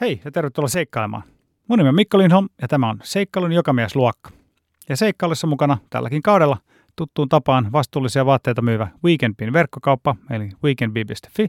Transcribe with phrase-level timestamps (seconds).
[0.00, 1.22] Hei ja tervetuloa seikkailemaan.
[1.68, 4.30] Mun nimi on Mikko Lindholm ja tämä on Seikkailun jokamiesluokka.
[4.88, 6.56] Ja seikkailussa mukana tälläkin kaudella
[6.96, 11.48] tuttuun tapaan vastuullisia vaatteita myyvä Weekendbin verkkokauppa eli weekendbin.fi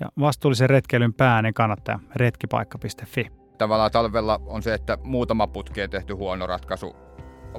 [0.00, 3.26] ja vastuullisen retkeilyn pääinen kannattaja retkipaikka.fi.
[3.58, 6.96] Tavallaan talvella on se, että muutama putkeen tehty huono ratkaisu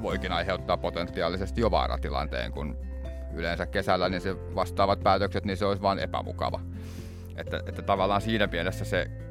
[0.02, 2.76] voikin aiheuttaa potentiaalisesti jo vaaratilanteen, kun
[3.34, 6.60] yleensä kesällä niin se vastaavat päätökset, niin se olisi vain epämukava.
[7.36, 9.29] Että, että tavallaan siinä mielessä se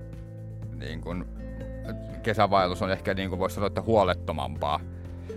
[0.80, 1.25] niin kuin,
[2.23, 4.80] kesävaellus on ehkä niin kuin voisi sanoa, että huolettomampaa.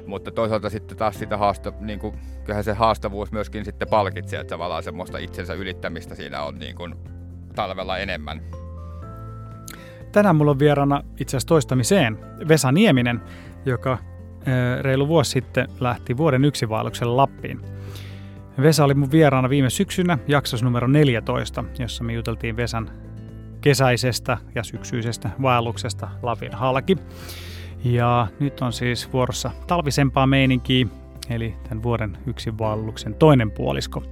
[0.07, 4.55] Mutta toisaalta sitten taas sitä haasta, niin kuin, kyllähän se haastavuus myöskin sitten palkitsee, että
[4.55, 6.95] tavallaan semmoista itsensä ylittämistä siinä on niin kuin,
[7.55, 8.43] talvella enemmän.
[10.12, 13.20] Tänään mulla on vieraana itse asiassa toistamiseen Vesa Nieminen,
[13.65, 13.98] joka
[14.81, 17.61] reilu vuosi sitten lähti vuoden yksivaellukselle Lappiin.
[18.62, 22.91] Vesa oli mun vieraana viime syksynä jaksossa numero 14, jossa me juteltiin Vesan
[23.62, 26.97] kesäisestä ja syksyisestä vaelluksesta Lapin halki.
[27.84, 30.87] Ja nyt on siis vuorossa talvisempaa meininkiä,
[31.31, 34.03] eli tämän vuoden yksivaelluksen toinen puolisko.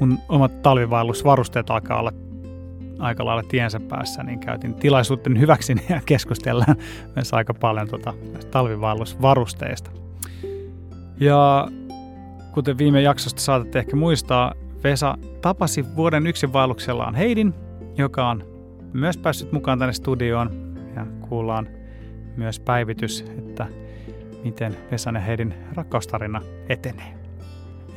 [0.00, 2.12] Mun omat talvivaellusvarusteet alkaa olla
[2.98, 6.76] aika lailla tiensä päässä, niin käytin tilaisuuden hyväksi ja keskustellaan
[7.16, 8.14] myös aika paljon tuota
[8.50, 9.90] talvivaellusvarusteista.
[11.20, 11.68] Ja
[12.52, 17.54] kuten viime jaksosta saatatte ehkä muistaa, Vesa tapasi vuoden yksinvaelluksellaan Heidin,
[17.98, 18.44] joka on
[18.92, 21.68] myös päässyt mukaan tänne studioon ja kuullaan
[22.36, 23.66] myös päivitys, että
[24.44, 27.14] miten Vesan ja Heidin rakkaustarina etenee.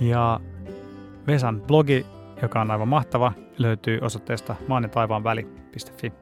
[0.02, 0.40] Ja
[1.28, 2.06] Vesan blogi,
[2.42, 6.14] joka on aivan mahtava, löytyy osoitteesta maan ja taivaan väli.fi.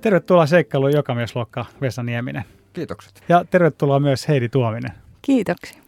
[0.00, 2.44] Tervetuloa seikkailuun jokamiesluokka Vesa Nieminen.
[2.72, 3.22] Kiitokset.
[3.28, 4.90] Ja tervetuloa myös Heidi Tuominen.
[5.22, 5.82] Kiitoksia.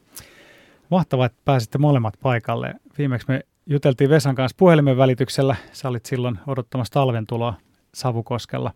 [0.91, 2.75] Mahtavaa, että pääsitte molemmat paikalle.
[2.99, 5.57] Viimeksi me juteltiin Vesan kanssa puhelimen välityksellä.
[5.73, 7.55] Sä olit silloin odottamassa talven tuloa
[7.95, 8.75] Savukoskella.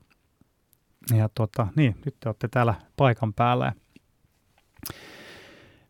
[1.16, 3.72] Ja tota, niin, nyt te olette täällä paikan päällä.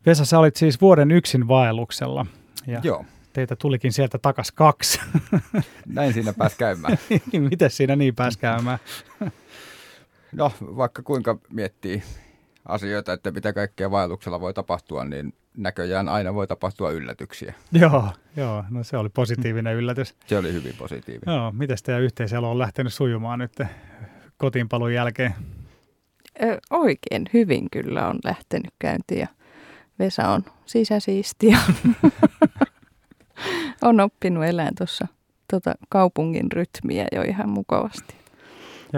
[0.06, 2.26] Vesa, sä olit siis vuoden yksin vaelluksella.
[2.66, 3.04] Ja Joo.
[3.32, 5.00] Teitä tulikin sieltä takas kaksi.
[5.86, 6.98] Näin siinä pääsi käymään.
[7.50, 8.78] Miten siinä niin pääsi käymään?
[10.32, 12.02] no, vaikka kuinka miettii
[12.64, 17.54] asioita, että mitä kaikkea vaelluksella voi tapahtua, niin näköjään aina voi tapahtua yllätyksiä.
[17.72, 20.14] Joo, joo no se oli positiivinen yllätys.
[20.26, 21.34] Se oli hyvin positiivinen.
[21.34, 23.52] Joo, miten teidän yhteiselo on lähtenyt sujumaan nyt
[24.36, 25.34] kotiinpalun jälkeen?
[26.42, 29.28] Ö, oikein hyvin kyllä on lähtenyt käyntiin ja
[29.98, 31.58] Vesa on sisäsiisti ja
[33.82, 35.06] on oppinut elää tuossa
[35.50, 38.14] tota kaupungin rytmiä jo ihan mukavasti.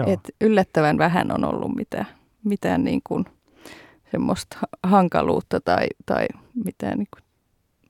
[0.07, 2.07] Et yllättävän vähän on ollut mitään,
[2.43, 3.25] mitään niin kuin–
[4.11, 6.27] semmoista hankaluutta tai, tai
[6.65, 7.23] mitään niin kuin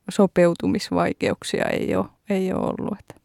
[0.09, 2.99] sopeutumisvaikeuksia ei ole, ei ole ollut.
[2.99, 3.15] Että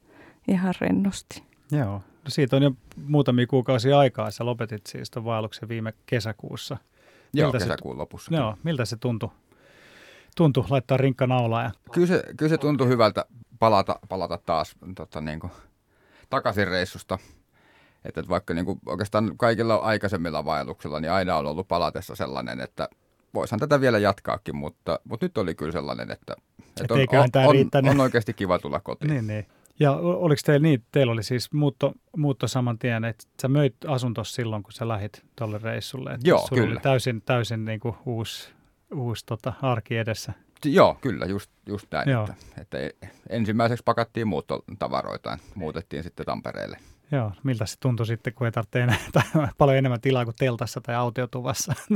[0.49, 1.43] ihan rennosti.
[1.71, 2.03] Joo.
[2.25, 2.73] No siitä on jo
[3.07, 4.31] muutamia kuukausia aikaa.
[4.31, 6.77] Sä lopetit siis tuon vaelluksen viime kesäkuussa.
[7.33, 8.35] Joo, miltä kesäkuun se, lopussa.
[8.35, 9.29] Joo, miltä se tuntui?
[10.37, 11.63] Tuntui laittaa rinkka naulaa.
[11.63, 11.71] Ja...
[11.93, 13.25] Kyllä, se, kyllä se tuntui hyvältä
[13.59, 15.53] palata, palata taas tota, niin kuin,
[16.31, 17.19] takaisin reissusta.
[18.05, 22.89] Että vaikka niin kuin oikeastaan kaikilla aikaisemmilla vaelluksilla, niin aina on ollut palatessa sellainen, että
[23.35, 26.37] voisihan tätä vielä jatkaakin, mutta, mutta nyt oli kyllä sellainen, että,
[26.81, 29.11] että on, on, on, on oikeasti kiva tulla kotiin.
[29.11, 29.47] niin, niin.
[29.81, 34.35] Ja oliko teillä niin, teillä oli siis muutto, muutto saman tien, että sä möit asuntos
[34.35, 36.11] silloin, kun sä lähit tuolle reissulle?
[36.11, 36.71] Että Joo, kyllä.
[36.71, 38.49] oli täysin, täysin niin kuin uusi,
[38.95, 40.33] uusi tota, arki edessä.
[40.65, 42.11] Joo, kyllä, just, just näin.
[42.11, 42.29] Joo.
[42.61, 46.79] Että, että ensimmäiseksi pakattiin muuttotavaroitaan, muutettiin sitten Tampereelle.
[47.13, 49.23] Joo, miltä se tuntui sitten, kun ei tarvitse enää, tai
[49.59, 51.75] paljon enemmän tilaa kuin teltassa tai autiotuvassa?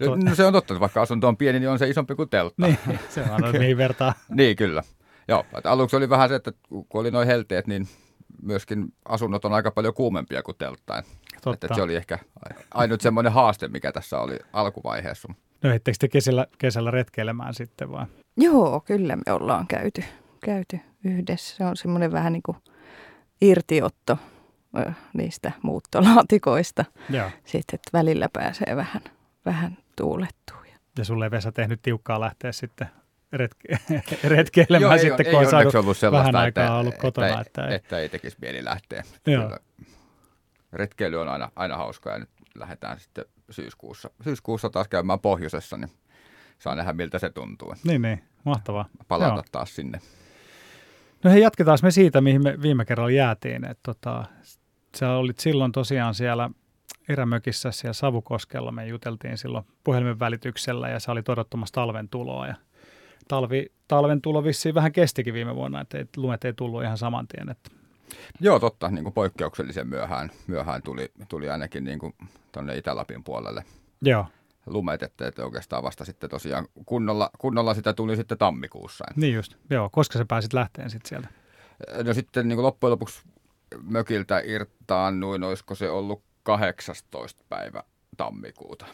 [0.00, 2.28] No, no se on totta, että vaikka asunto on pieni, niin on se isompi kuin
[2.28, 2.66] teltta.
[2.66, 2.78] Niin,
[3.08, 4.14] se on niin vertaa.
[4.28, 4.82] niin, kyllä.
[5.28, 7.88] Joo, että aluksi oli vähän se, että kun oli noin helteet, niin
[8.42, 11.04] myöskin asunnot on aika paljon kuumempia kuin telttain.
[11.42, 11.66] Totta.
[11.66, 12.18] Että se oli ehkä
[12.74, 15.34] ainut semmoinen haaste, mikä tässä oli alkuvaiheessa.
[15.62, 18.06] No ettekö te kesällä, kesällä retkeilemään sitten vai?
[18.36, 20.04] Joo, kyllä me ollaan käyty,
[20.44, 21.56] käyty yhdessä.
[21.56, 22.56] Se on semmoinen vähän niin kuin
[23.42, 24.18] irtiotto
[25.12, 26.84] niistä muuttolaatikoista.
[27.10, 27.30] Joo.
[27.44, 29.02] Sitten, että välillä pääsee vähän,
[29.46, 30.62] vähän tuulettuun.
[30.98, 32.86] Ja sulle ei Vesa tehnyt tiukkaa lähteä sitten
[33.36, 33.78] retke-
[34.28, 37.26] retkeilemään Joo, sitten, ei, kun on saanut vähän aikaa että, ollut kotona.
[37.26, 39.02] Että, että, ei, että ei tekisi mieli lähteä.
[39.26, 39.58] Joo.
[40.72, 45.90] retkeily on aina, aina hauskaa ja nyt lähdetään sitten syyskuussa, syyskuussa taas käymään pohjoisessa, niin
[46.58, 47.74] saa nähdä miltä se tuntuu.
[47.84, 48.24] Niin, niin.
[48.44, 48.88] Mahtavaa.
[49.08, 49.44] Palata Joo.
[49.52, 50.00] taas sinne.
[51.24, 53.64] No hei, jatketaan me siitä, mihin me viime kerralla jäätiin.
[53.64, 54.24] Et tota,
[54.96, 56.50] sä olit silloin tosiaan siellä
[57.08, 58.72] erämökissä siellä Savukoskella.
[58.72, 62.46] Me juteltiin silloin puhelimen välityksellä ja sä olit odottamassa talven tuloa.
[62.46, 62.54] Ja
[63.28, 67.28] talvi, talven tulo vissiin vähän kestikin viime vuonna, että ei, lumet ei tullut ihan saman
[67.28, 67.48] tien.
[67.48, 67.70] Että
[68.40, 68.88] Joo, totta.
[68.88, 72.14] Niin kuin poikkeuksellisen myöhään, myöhään tuli, tuli ainakin niin kuin
[72.52, 73.64] tuonne Itä-Lapin puolelle.
[74.02, 74.26] Joo.
[74.66, 79.04] Lumet, että, että oikeastaan vasta sitten tosiaan kunnolla, kunnolla sitä tuli sitten tammikuussa.
[79.16, 79.90] Niin just, joo.
[79.90, 81.28] Koska sä pääsit lähteen sitten sieltä?
[82.04, 83.22] No sitten niin loppujen lopuksi
[83.82, 84.42] mökiltä
[85.18, 87.82] noin, olisiko se ollut 18 päivä
[88.16, 88.86] tammikuuta.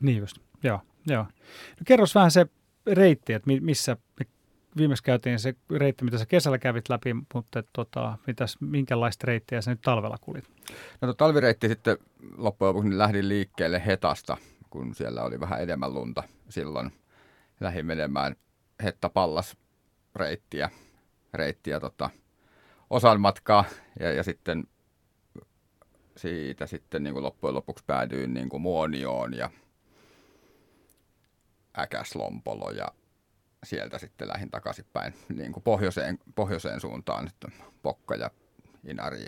[0.00, 0.80] Niin just, joo.
[1.06, 1.22] joo.
[1.22, 2.46] No kerros vähän se
[2.86, 3.96] reitti, että missä
[4.76, 9.70] viimeksi käytiin se reitti, mitä sä kesällä kävit läpi, mutta tota, mitäs, minkälaista reittiä sä
[9.70, 10.44] nyt talvella kulit?
[11.00, 11.96] No talvireitti sitten
[12.36, 14.36] loppujen lopuksi niin lähdin liikkeelle Hetasta,
[14.72, 16.92] kun siellä oli vähän enemmän lunta silloin.
[17.60, 18.36] Lähdin menemään
[18.82, 19.56] Hetta Pallas
[20.16, 20.70] reittiä,
[21.34, 22.10] reittiä tota,
[22.90, 23.64] osan matkaa
[24.00, 24.64] ja, ja sitten
[26.16, 29.50] siitä sitten niin kuin loppujen lopuksi päädyin niin kuin Muonioon ja
[31.78, 32.88] Äkäslompolo ja
[33.64, 37.48] sieltä sitten lähdin takaisinpäin niin kuin pohjoiseen, pohjoiseen suuntaan, että
[37.82, 38.30] Pokka ja
[38.84, 39.26] Inari,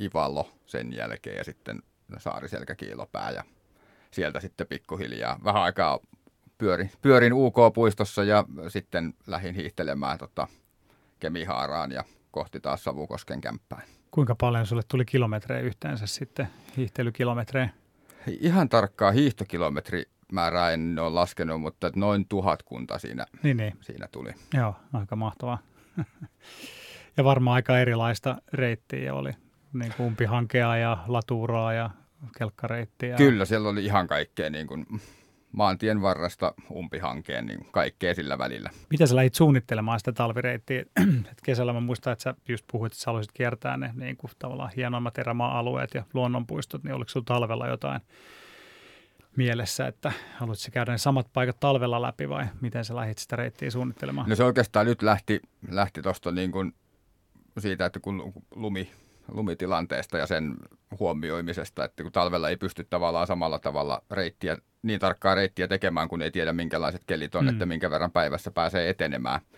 [0.00, 1.82] Ivalo sen jälkeen ja sitten
[2.18, 3.44] Saariselkä Kiilopää ja
[4.10, 5.98] sieltä sitten pikkuhiljaa vähän aikaa
[6.58, 10.46] pyörin, pyörin UK-puistossa ja sitten lähdin hiihtelemään tota
[11.20, 13.82] Kemihaaraan ja kohti taas Savukosken kämppään.
[14.10, 17.68] Kuinka paljon sulle tuli kilometrejä yhteensä sitten, hiihtelykilometrejä?
[18.40, 23.74] Ihan tarkkaa hiihtokilometri määrää en ole laskenut, mutta noin tuhatkunta siinä, niin, niin.
[23.80, 24.30] siinä tuli.
[24.54, 25.58] Joo, aika mahtavaa.
[27.16, 29.32] ja varmaan aika erilaista reittiä oli,
[29.74, 31.90] niin kuin umpihankea ja laturaa ja
[32.38, 33.16] kelkkareittiä.
[33.16, 34.86] Kyllä, siellä oli ihan kaikkea niin kuin
[35.52, 38.70] maantien varresta umpihankeen, niin kaikkea sillä välillä.
[38.90, 40.80] Miten sä lähdit suunnittelemaan sitä talvireittiä?
[41.32, 44.30] Et kesällä mä muistan, että sä just puhuit, että sä haluaisit kiertää ne niin kuin
[44.38, 48.00] tavallaan hienoimmat erämaa-alueet ja luonnonpuistot, niin oliko sulla talvella jotain
[49.36, 53.70] mielessä, että haluaisitko käydä ne samat paikat talvella läpi vai miten sä lähdit sitä reittiä
[53.70, 54.28] suunnittelemaan?
[54.28, 55.40] No se oikeastaan nyt lähti,
[55.70, 56.74] lähti tuosta niin kuin
[57.58, 58.90] siitä, että kun lumi,
[59.32, 60.54] lumitilanteesta ja sen
[60.98, 66.22] huomioimisesta, että kun talvella ei pysty tavallaan samalla tavalla reittiä, niin tarkkaa reittiä tekemään, kun
[66.22, 67.48] ei tiedä minkälaiset kelit on, mm.
[67.48, 69.40] että minkä verran päivässä pääsee etenemään–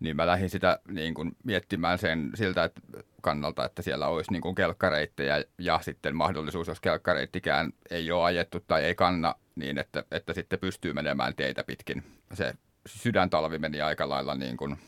[0.00, 2.80] niin mä lähdin sitä niin kuin miettimään sen siltä että
[3.22, 8.60] kannalta, että siellä olisi niin kuin kelkkareittejä ja sitten mahdollisuus, jos kelkkareittikään ei ole ajettu
[8.60, 12.02] tai ei kanna, niin että, että sitten pystyy menemään teitä pitkin.
[12.32, 12.54] Se
[12.86, 14.78] sydäntalvi meni aika lailla niin kuin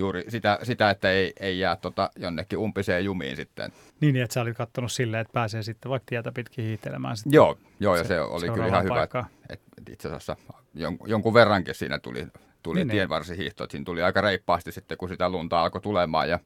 [0.00, 3.72] juuri sitä, sitä että ei, ei jää tota jonnekin umpiseen jumiin sitten.
[4.00, 7.16] Niin, että sä olit katsonut silleen, että pääsee sitten vaikka tietä pitkin hiitelemään.
[7.16, 10.36] Sitten joo, joo, ja se, se oli kyllä ihan hyvä, että, että itse asiassa
[10.74, 12.26] jon, jonkun verrankin siinä tuli
[12.62, 12.94] tuli niin, niin.
[12.94, 13.66] tienvarsihiihto.
[13.70, 16.38] Siinä tuli aika reippaasti sitten, kun sitä lunta alkoi tulemaan ja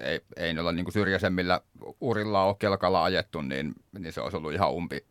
[0.00, 1.60] ei, ei noilla niin syrjäisemmillä
[2.00, 5.04] urilla ole kelkalla ajettu, niin, niin se olisi ollut ihan umpi,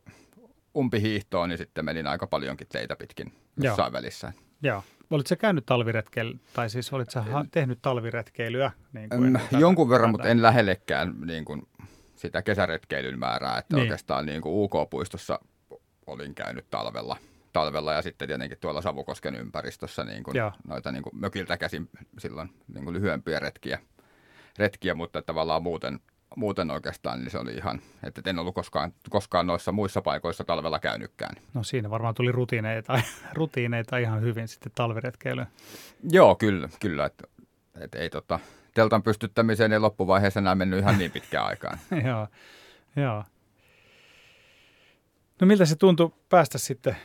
[0.75, 3.33] umpihiihtoa, niin sitten menin aika paljonkin teitä pitkin
[3.63, 3.93] jossain Joo.
[3.93, 4.33] välissä.
[4.63, 4.83] Joo.
[5.11, 7.19] Olitko käynyt talviretkeilyä, tai siis olitko
[7.51, 8.71] tehnyt talviretkeilyä?
[8.93, 11.67] Niin kuin Jonkun verran, mutta en lähellekään niin kuin
[12.15, 13.81] sitä kesäretkeilyn määrää, että niin.
[13.81, 15.39] oikeastaan niin kuin UK-puistossa
[16.07, 17.17] olin käynyt talvella–
[17.57, 20.35] talvella ja sitten tietenkin tuolla Savukosken ympäristössä niin kuin
[20.67, 23.79] noita niin kuin mökiltä käsin silloin niin kuin lyhyempiä retkiä,
[24.57, 25.99] retkiä, mutta tavallaan muuten,
[26.37, 30.79] muuten oikeastaan niin se oli ihan, että en ollut koskaan, koskaan noissa muissa paikoissa talvella
[30.79, 31.35] käynytkään.
[31.53, 33.01] No siinä varmaan tuli rutiineita,
[33.33, 35.47] rutiineita ihan hyvin sitten talviretkeilyyn.
[36.11, 37.27] Joo, kyllä, kyllä että,
[37.79, 38.39] että ei tota,
[38.73, 41.77] teltan pystyttämiseen ei loppuvaiheessa enää mennyt ihan niin pitkään aikaan.
[42.05, 42.27] joo,
[42.95, 43.23] joo.
[45.41, 46.97] No miltä se tuntui päästä sitten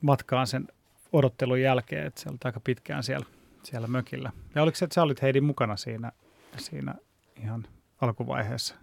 [0.00, 0.68] matkaan sen
[1.12, 3.26] odottelun jälkeen, että se oli aika pitkään siellä,
[3.62, 4.32] siellä mökillä.
[4.54, 6.12] Ja oliko se, että sä olit Heidin mukana siinä,
[6.56, 6.94] siinä
[7.42, 7.66] ihan
[8.00, 8.74] alkuvaiheessa?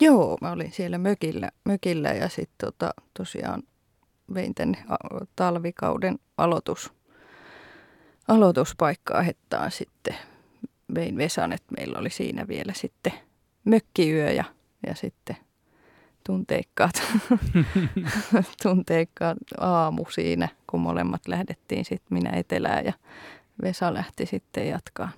[0.00, 3.62] Joo, mä olin siellä mökillä, mökillä ja sitten tota, tosiaan
[4.34, 4.84] vein tänne
[5.36, 6.92] talvikauden aloitus,
[8.28, 10.14] aloituspaikkaa hettaan sitten.
[10.94, 13.12] Vein Vesan, että meillä oli siinä vielä sitten
[13.64, 14.44] mökkiyö ja,
[14.86, 15.36] ja sitten–
[16.26, 17.02] tunteikkaat,
[18.62, 22.92] tunteikkaat aamu siinä, kun molemmat lähdettiin sitten minä etelään ja
[23.62, 25.10] Vesa lähti sitten jatkaan,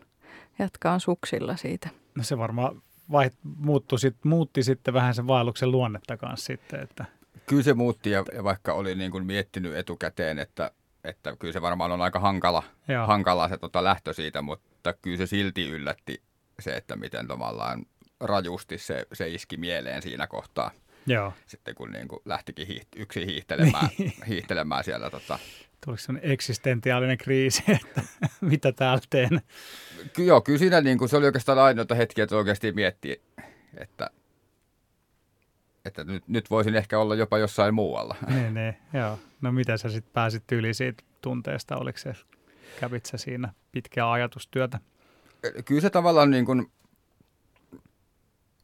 [0.58, 1.88] jatkaan suksilla siitä.
[2.14, 7.04] No se varmaan vai, muuttui sit, muutti sitten vähän sen vaelluksen luonnetta kanssa sitten, että...
[7.46, 10.70] Kyllä se muutti ja vaikka oli niin kuin miettinyt etukäteen, että,
[11.04, 12.62] että kyllä se varmaan on aika hankala,
[13.06, 16.22] hankala se tota lähtö siitä, mutta kyllä se silti yllätti
[16.60, 17.86] se, että miten tavallaan
[18.20, 20.70] rajusti se, se iski mieleen siinä kohtaa.
[21.06, 21.32] Joo.
[21.46, 24.12] Sitten kun niin kuin lähtikin hiiht- yksi hiihtelemään, niin.
[24.28, 25.10] hiihtelemään siellä.
[25.10, 25.38] Tota...
[25.84, 28.02] Tuliko sellainen eksistentiaalinen kriisi, että
[28.40, 29.40] mitä täällä teen?
[30.12, 33.22] Ky- joo, kyllä siinä niin kuin, se oli oikeastaan ainoita hetkiä, että oikeasti miettii,
[33.76, 34.10] että,
[35.84, 38.16] että nyt, nyt voisin ehkä olla jopa jossain muualla.
[38.34, 39.18] Niin, niin joo.
[39.40, 41.76] No mitä sä sitten pääsit yli siitä tunteesta?
[41.76, 42.12] Oliko se,
[42.80, 44.78] kävit sä siinä pitkää ajatustyötä?
[45.64, 46.72] kyllä se tavallaan niin kuin,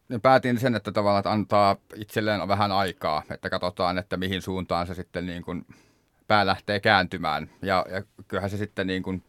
[0.09, 4.87] niin päätin sen, että tavallaan että antaa itselleen vähän aikaa, että katsotaan, että mihin suuntaan
[4.87, 5.67] se sitten niin kuin
[6.29, 7.51] pää lähtee kääntymään.
[7.63, 9.25] Ja, ja kyllähän se sitten niin kuin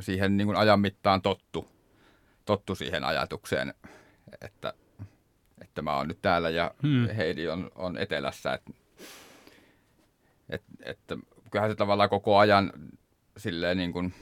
[0.00, 1.68] siihen niin kuin ajan mittaan tottu,
[2.44, 3.74] tottu siihen ajatukseen,
[4.40, 4.72] että,
[5.60, 7.08] että mä oon nyt täällä ja hmm.
[7.16, 8.54] Heidi on, on etelässä.
[8.54, 8.70] Että,
[10.48, 11.16] että, että
[11.50, 12.72] kyllähän se tavallaan koko ajan
[13.36, 14.14] silleen niin kuin,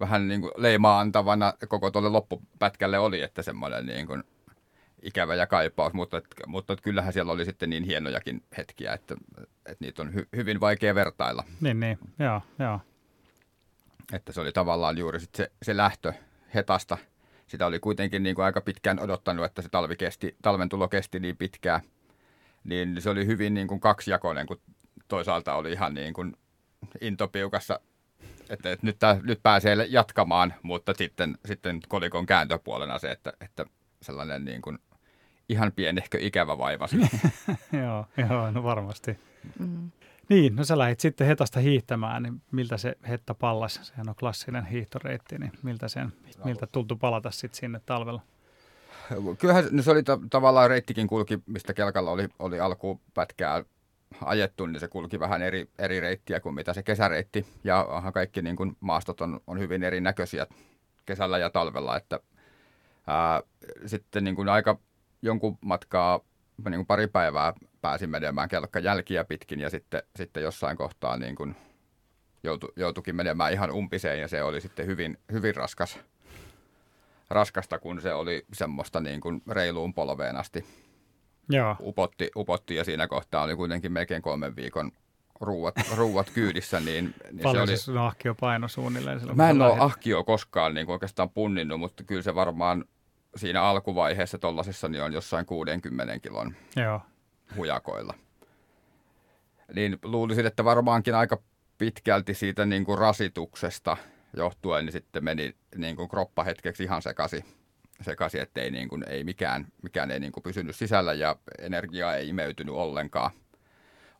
[0.00, 4.24] vähän niin kuin leimaa antavana koko tuolle loppupätkälle oli, että semmoinen niin kuin
[5.02, 9.14] ikävä ja kaipaus, mutta, mutta kyllähän siellä oli sitten niin hienojakin hetkiä, että,
[9.66, 11.44] että niitä on hy, hyvin vaikea vertailla.
[11.60, 12.80] Niin, niin, joo, joo.
[14.12, 16.12] Että se oli tavallaan juuri sit se, se lähtö
[16.54, 16.98] hetasta.
[17.46, 21.20] Sitä oli kuitenkin niin kuin aika pitkään odottanut, että se talvi kesti, talven tulo kesti
[21.20, 21.80] niin pitkään.
[22.64, 24.60] Niin se oli hyvin niin kuin kaksijakoinen, kun
[25.08, 26.36] toisaalta oli ihan niin kuin
[27.00, 27.80] intopiukassa,
[28.50, 33.66] että, että nyt, tää, nyt pääsee jatkamaan, mutta sitten, sitten kolikon kääntöpuolena se, että, että
[34.02, 34.78] sellainen niin kuin
[35.52, 36.88] ihan pienehkö ikävä vaiva.
[37.84, 39.18] joo, joo, no varmasti.
[39.58, 39.90] Mm.
[40.28, 44.66] Niin, no sä lähdit sitten Hetasta hiihtämään, niin miltä se Hetta pallas, sehän on klassinen
[44.66, 46.12] hiihtoreitti, niin miltä, sen,
[46.44, 48.20] miltä tultu palata sitten sinne talvella?
[49.38, 53.64] Kyllähän no se oli ta- tavallaan reittikin kulki, mistä kelkalla oli, oli alkupätkää
[54.24, 57.46] ajettu, niin se kulki vähän eri, eri reittiä kuin mitä se kesäreitti.
[57.64, 60.46] Ja kaikki niin kuin maastot on, on hyvin erinäköisiä
[61.06, 62.20] kesällä ja talvella, että
[63.06, 63.42] ää,
[63.86, 64.78] sitten niin kuin aika
[65.22, 66.20] jonkun matkaa,
[66.64, 71.34] niin kuin pari päivää pääsin menemään kelkka jälkiä pitkin ja sitten, sitten jossain kohtaa niin
[71.34, 71.56] kuin
[72.42, 75.98] joutu, joutukin menemään ihan umpiseen ja se oli sitten hyvin, hyvin raskas,
[77.30, 80.64] raskasta, kun se oli semmoista niin kuin reiluun polveen asti.
[81.48, 81.76] Joo.
[81.80, 84.92] Upotti, upotti ja siinä kohtaa oli kuitenkin melkein kolmen viikon
[85.40, 86.80] ruuat, ruuat kyydissä.
[86.80, 89.36] Niin, niin Paljon se oli, siis ahkio paino suunnilleen silloin?
[89.36, 92.84] Mä en ole ahkio koskaan niin kuin oikeastaan punninnut, mutta kyllä se varmaan
[93.36, 97.00] siinä alkuvaiheessa tuollaisessa niin on jossain 60 kilon Joo.
[97.56, 98.14] hujakoilla.
[99.74, 101.38] Niin luulisin, että varmaankin aika
[101.78, 103.96] pitkälti siitä niin kuin rasituksesta
[104.36, 107.44] johtuen niin sitten meni niin kuin kroppa hetkeksi ihan sekaisin,
[108.00, 112.14] sekaisin että ei, niin kuin, ei mikään, mikään ei niin kuin pysynyt sisällä ja energia
[112.14, 113.30] ei imeytynyt ollenkaan.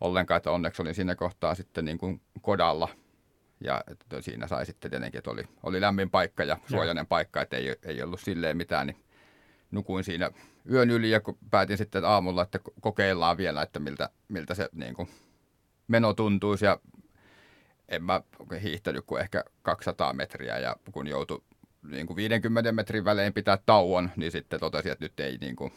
[0.01, 2.89] ollenkaan että onneksi olin siinä kohtaa sitten niin kuin kodalla
[3.65, 7.07] ja että siinä sai sitten tietenkin, että oli, oli lämmin paikka ja suojainen ja.
[7.07, 8.97] paikka, että ei, ei ollut silleen mitään, niin
[9.71, 10.31] nukuin siinä
[10.71, 15.09] yön yli ja päätin sitten aamulla, että kokeillaan vielä, että miltä, miltä se niin kuin
[15.89, 16.81] meno tuntuisi ja
[17.89, 18.21] en mä
[18.63, 21.43] hiihtänyt kuin ehkä 200 metriä ja kun joutui
[21.91, 25.73] niin kuin 50 metrin välein pitää tauon, niin sitten totesin, että nyt ei, niin kuin,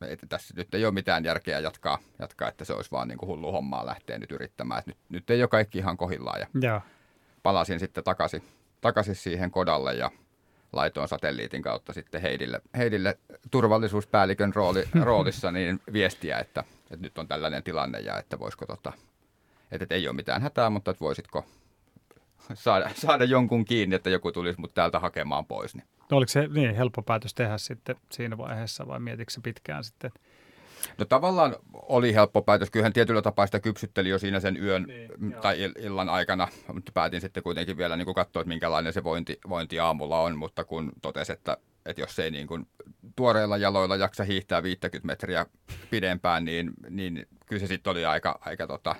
[0.00, 3.28] että tässä nyt ei ole mitään järkeä jatkaa, jatkaa että se olisi vaan niin kuin
[3.28, 4.78] hullu hommaa lähteä nyt yrittämään.
[4.78, 6.80] Että nyt, nyt ei ole kaikki ihan kohillaan ja, ja.
[7.48, 8.42] Palasin sitten takaisin,
[8.80, 10.10] takaisin siihen kodalle ja
[10.72, 13.18] laitoin satelliitin kautta sitten Heidille, Heidille
[13.50, 18.92] turvallisuuspäällikön rooli, roolissa niin viestiä, että, että nyt on tällainen tilanne ja että voisiko tota,
[19.70, 21.44] että, että ei ole mitään hätää, mutta että voisitko
[22.54, 25.74] saada, saada jonkun kiinni, että joku tulisi mut täältä hakemaan pois.
[25.74, 25.86] Niin.
[26.10, 30.10] No oliko se niin helppo päätös tehdä sitten siinä vaiheessa vai mietitkö se pitkään sitten?
[30.98, 32.70] No tavallaan oli helppo päätös.
[32.70, 37.20] Kyllähän tietyllä tapaa sitä kypsytteli jo siinä sen yön niin, tai illan aikana, mutta päätin
[37.20, 40.92] sitten kuitenkin vielä niin kuin katsoa, että minkälainen se vointi, vointi aamulla on, mutta kun
[41.02, 41.56] totesi, että,
[41.86, 42.66] että jos ei niin kuin
[43.16, 45.46] tuoreilla jaloilla jaksa hiihtää 50 metriä
[45.90, 48.94] pidempään, niin, niin kyllä se sitten oli aika, aika tota,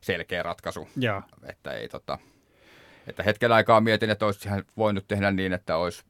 [0.00, 0.88] selkeä ratkaisu.
[0.96, 1.22] Ja.
[1.48, 2.18] Että, ei, tota,
[3.06, 6.04] että hetken aikaa mietin, että olisi voinut tehdä niin, että olisi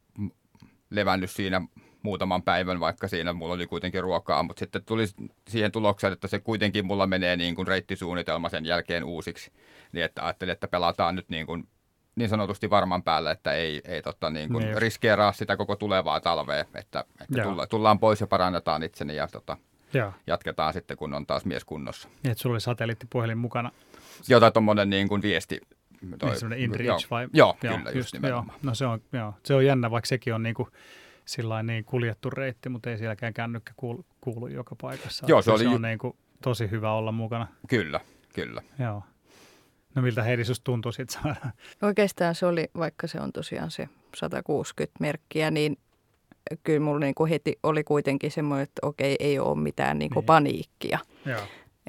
[0.90, 1.60] levännyt siinä
[2.04, 5.04] muutaman päivän, vaikka siinä mulla oli kuitenkin ruokaa, mutta sitten tuli
[5.48, 9.52] siihen tulokseen, että se kuitenkin mulla menee niin kuin reittisuunnitelma sen jälkeen uusiksi,
[9.92, 11.68] niin että ajattelin, että pelataan nyt niin kuin
[12.16, 16.20] niin sanotusti varman päälle, että ei, ei tota, niin kuin niin riskeeraa sitä koko tulevaa
[16.20, 19.56] talvea, että, että tulla, tullaan pois ja parannetaan itseni ja tota,
[19.94, 20.12] Joo.
[20.26, 22.08] jatketaan sitten, kun on taas mies kunnossa.
[22.08, 23.70] Niin, että sulla oli satelliittipuhelin mukana.
[24.28, 25.60] Jota tuommoinen niin kuin viesti.
[26.18, 27.28] Toi, niin semmoinen InReach vai?
[27.32, 28.46] Joo, joo kyllä, just, just nimenomaan.
[28.48, 28.58] Joo.
[28.62, 29.34] No se on, joo.
[29.44, 30.68] se on jännä, vaikka sekin on niin kuin
[31.24, 35.26] sillä niin kuljettu reitti, mutta ei sielläkään kännykkä kuulu, kuulu joka paikassa.
[35.28, 35.62] Joo, se, oli...
[35.62, 37.46] se on niin kuin tosi hyvä olla mukana.
[37.68, 38.00] Kyllä,
[38.34, 38.62] kyllä.
[38.78, 39.02] Joo.
[39.94, 41.50] No miltä Heidi susta tuntui sitten saada?
[41.82, 45.76] Oikeastaan se oli, vaikka se on tosiaan se 160 merkkiä, niin
[46.64, 50.22] kyllä mulla niin kuin heti oli kuitenkin semmoinen, että okei, ei ole mitään niin kuin
[50.22, 50.26] niin.
[50.26, 50.98] paniikkia.
[51.26, 51.40] Joo.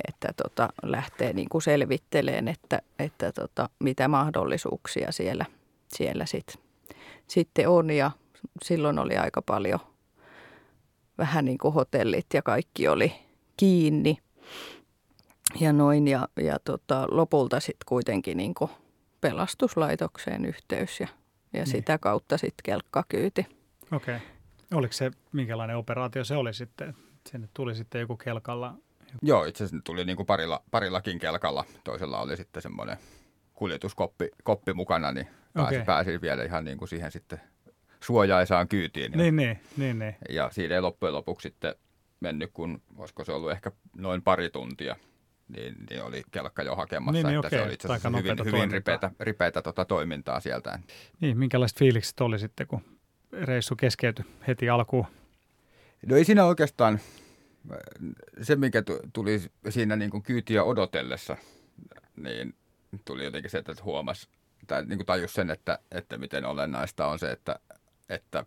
[0.08, 5.46] Että tota, lähtee niin kuin selvitteleen, että, että tota, mitä mahdollisuuksia siellä,
[5.88, 6.60] siellä sit,
[7.28, 7.90] sitten on.
[7.90, 8.12] Ja
[8.64, 9.80] silloin oli aika paljon
[11.18, 13.16] vähän niin kuin hotellit ja kaikki oli
[13.58, 14.18] kiinni
[15.60, 16.08] ja noin.
[16.08, 18.72] Ja, ja tota, lopulta sitten kuitenkin niin kuin
[19.22, 21.08] pelastuslaitokseen yhteys ja,
[21.54, 21.68] ja niin.
[21.68, 23.48] sitä kautta sitten kelkkakyyti.
[23.92, 24.16] Okei.
[24.16, 24.28] Okay.
[24.74, 26.96] Oliko se, minkälainen operaatio se oli sitten?
[27.30, 28.74] Sinne tuli sitten joku kelkalla?
[29.22, 31.66] Joo, itse asiassa tuli niin kuin parilla, parillakin kelkalla.
[31.84, 32.98] Toisella oli sitten semmoinen
[33.54, 35.86] kuljetuskoppi koppi mukana, niin pääsi, okay.
[35.86, 37.42] pääsi vielä ihan niin kuin siihen sitten
[38.06, 39.12] suojaisaan kyytiin.
[39.12, 40.16] Niin, niin, niin, niin.
[40.30, 41.76] Ja siinä ei loppujen lopuksi sitten
[42.20, 44.96] mennyt, kun olisiko se ollut ehkä noin pari tuntia,
[45.48, 47.12] niin, niin oli kelkka jo hakemassa.
[47.12, 47.60] Niin, niin että okei.
[47.60, 50.80] se oli itse asiassa hyvin, hyvin ripeätä, ripeätä tota toimintaa sieltä.
[51.20, 52.82] Niin, minkälaiset fiilikset oli sitten, kun
[53.32, 55.06] reissu keskeytyi heti alkuun?
[56.06, 57.00] No ei siinä oikeastaan,
[58.42, 58.84] se mikä
[59.14, 61.38] tuli siinä niin kuin kyytiä odotellessa,
[62.16, 62.56] niin
[63.06, 64.30] tuli jotenkin se, että huomasi
[64.68, 67.60] tai niin kuin tajus sen, että, että miten olennaista on se, että,
[68.10, 68.46] että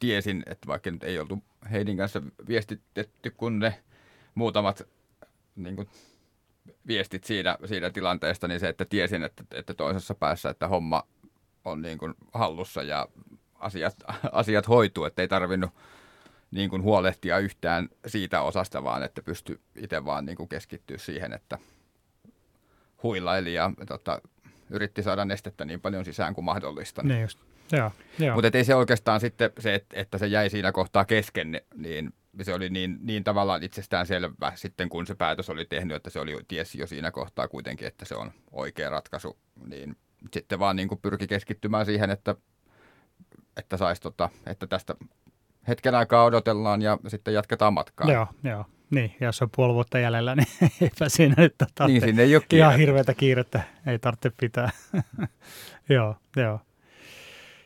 [0.00, 3.82] tiesin, että vaikka nyt ei oltu Heidin kanssa viestitetty, kun ne
[4.34, 4.88] muutamat
[5.56, 5.88] niin kuin,
[6.86, 11.02] viestit siinä, siinä tilanteesta, niin se, että tiesin, että, että toisessa päässä, että homma
[11.64, 13.08] on niin kuin hallussa ja
[13.54, 13.96] asiat,
[14.32, 15.70] asiat hoituu, että ei tarvinnut
[16.50, 21.32] niin kuin huolehtia yhtään siitä osasta, vaan että pysty itse vaan niin kuin keskittyä siihen,
[21.32, 21.58] että
[23.02, 24.22] huilaili ja tota,
[24.70, 27.02] yritti saada nestettä niin paljon sisään kuin mahdollista.
[27.02, 27.38] Niin just.
[28.34, 32.70] Mutta ei se oikeastaan sitten se, että se jäi siinä kohtaa kesken, niin se oli
[32.70, 36.78] niin, niin tavallaan itsestään selvä sitten, kun se päätös oli tehnyt, että se oli tiesi
[36.78, 39.96] jo siinä kohtaa kuitenkin, että se on oikea ratkaisu, niin
[40.32, 42.34] sitten vaan niin kuin pyrki keskittymään siihen, että,
[43.56, 44.94] että saisi tota, että tästä
[45.68, 48.12] hetken aikaa odotellaan ja sitten jatketaan matkaa.
[48.12, 48.64] Joo, joo.
[48.90, 50.48] Niin, ja jos on puoli vuotta jäljellä, niin
[50.80, 54.70] eipä siinä nyt tota, niin, sinne ei ole ihan hirveätä kiirettä, ei tarvitse pitää.
[55.88, 56.60] joo, joo.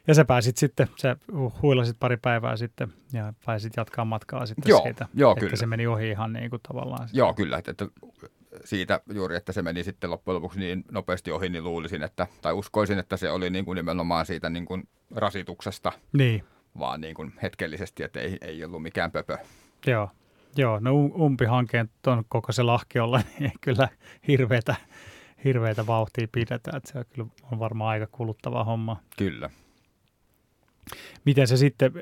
[0.09, 1.17] Ja sä pääsit sitten, sä
[1.63, 5.57] huilasit pari päivää sitten ja pääsit jatkaa matkaa sitten joo, siitä, joo, että kyllä.
[5.57, 7.09] se meni ohi ihan niin kuin tavallaan.
[7.13, 7.59] Joo, kyllä.
[7.59, 7.87] Että, että
[8.65, 12.53] siitä juuri, että se meni sitten loppujen lopuksi niin nopeasti ohi, niin luulisin, että, tai
[12.53, 16.45] uskoisin, että se oli niin kuin nimenomaan siitä niin kuin rasituksesta, niin.
[16.79, 19.39] vaan niin kuin hetkellisesti, että ei, ei ollut mikään pöpö.
[19.87, 20.11] Joo,
[20.57, 23.89] joo no umpihankkeen tuon koko se lahkiolla, niin kyllä
[24.29, 24.77] hirveätä,
[25.45, 28.97] hirveätä vauhtia pidetä, että se on kyllä on varmaan aika kuluttava homma.
[29.17, 29.51] Kyllä.
[31.25, 31.93] Miten se sitten,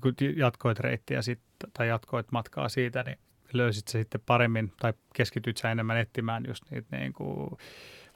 [0.00, 1.40] kun jatkoit reittiä sit,
[1.72, 3.18] tai jatkoit matkaa siitä, niin
[3.52, 7.50] löysit se sitten paremmin tai keskityt sä enemmän etsimään just niitä niin kuin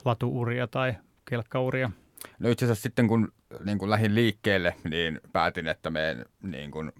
[0.04, 1.90] latuuria tai kelkkauria?
[2.38, 3.32] No itse asiassa sitten kun
[3.64, 6.92] niin kuin lähdin liikkeelle, niin päätin, että menen niin kuin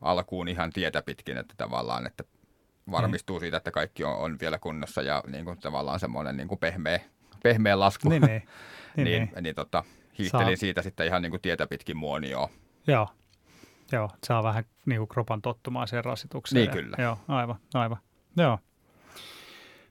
[0.00, 2.24] alkuun ihan tietä pitkin, että tavallaan, että
[2.90, 6.58] varmistuu siitä, että kaikki on, on vielä kunnossa ja niin kuin tavallaan semmoinen niin kuin
[6.58, 7.00] pehmeä,
[7.42, 8.08] pehmeä lasku.
[8.08, 8.42] Niin, niin.
[8.96, 9.84] niin, niin, niin, niin tota,
[10.18, 10.56] hiihtelin saa.
[10.56, 12.48] siitä sitten ihan niin kuin tietä pitkin muonioon.
[12.86, 13.08] Joo,
[13.92, 16.60] joo, saa vähän niin kuin kropan tottumaan sen rasitukseen.
[16.60, 16.96] Niin kyllä.
[17.02, 17.98] Joo, aivan, aivan.
[18.36, 18.58] Joo.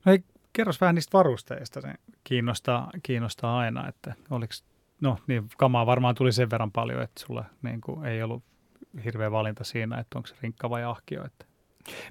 [0.06, 4.54] No ei, kerros vähän niistä varusteista, se kiinnostaa, kiinnostaa aina, että oliko,
[5.02, 8.44] no niin, kamaa varmaan tuli sen verran paljon, että sulla niin kuin, ei ollut
[9.04, 11.26] hirveä valinta siinä, että onko se rinkka vai ahkio.
[11.26, 11.46] Että.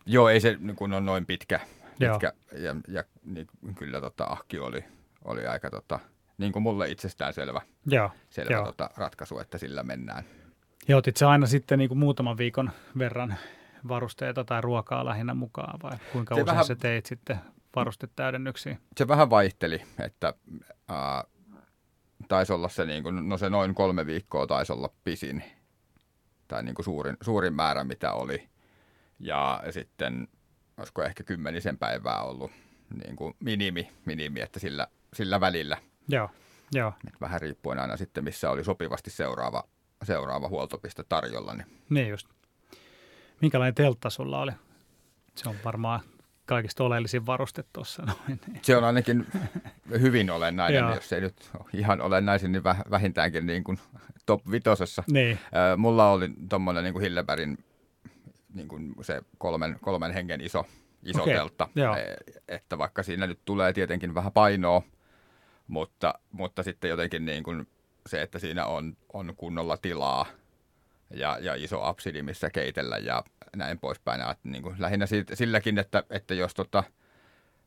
[0.07, 1.61] Joo, ei se kun on noin pitkä,
[1.99, 3.46] pitkä ja, ja niin,
[3.79, 4.85] kyllä tota, ahkio oli,
[5.25, 6.01] oli aika tota,
[6.40, 8.64] niin kuin mulle itsestään selvä, Joo, selvä joo.
[8.64, 10.24] Tota, ratkaisu, että sillä mennään.
[10.88, 13.35] Ja otit se aina sitten niin kuin muutaman viikon verran
[13.88, 17.40] varusteita tai ruokaa lähinnä mukaan vai kuinka se usein vähän, sä teit sitten
[17.76, 18.76] varustetäydennyksiä?
[18.96, 20.35] Se vähän vaihteli, että
[20.90, 21.24] äh,
[22.29, 25.42] taisi olla se, niin kuin, no se noin kolme viikkoa taisi olla pisin
[26.48, 28.48] tai niin kuin suurin, suurin määrä mitä oli.
[29.18, 30.29] Ja sitten
[30.76, 32.50] olisiko ehkä kymmenisen päivää ollut
[33.05, 35.76] niin kuin minimi, minimi, että sillä, sillä välillä–
[36.11, 36.31] Joo,
[36.73, 36.92] joo.
[37.20, 39.64] Vähän riippuen aina sitten, missä oli sopivasti seuraava,
[40.05, 41.55] seuraava huoltopiste tarjolla.
[41.55, 41.66] Niin.
[41.90, 42.29] niin just.
[43.40, 44.53] Minkälainen teltta sulla oli?
[45.35, 46.01] Se on varmaan
[46.46, 48.03] kaikista oleellisin varuste tuossa.
[48.62, 49.27] Se on ainakin
[50.01, 53.79] hyvin olennainen, jos ei nyt ihan olennaisin, niin vähintäänkin niin kuin
[54.27, 55.03] top vitosessa.
[55.12, 55.38] Niin.
[55.77, 57.59] Mulla oli tuommoinen niin Hillebergin
[58.55, 60.66] niin kuin se kolmen, kolmen hengen iso,
[61.03, 61.35] iso okay.
[61.35, 61.96] teltta, Joo.
[61.96, 62.16] E,
[62.49, 64.83] että vaikka siinä nyt tulee tietenkin vähän painoa,
[65.70, 67.68] mutta, mutta sitten jotenkin niin kuin
[68.06, 70.26] se, että siinä on, on kunnolla tilaa
[71.11, 73.24] ja, ja iso absidi, missä keitellä ja
[73.56, 74.20] näin poispäin.
[74.20, 76.85] Että niin kuin lähinnä silläkin, että, että jos tota,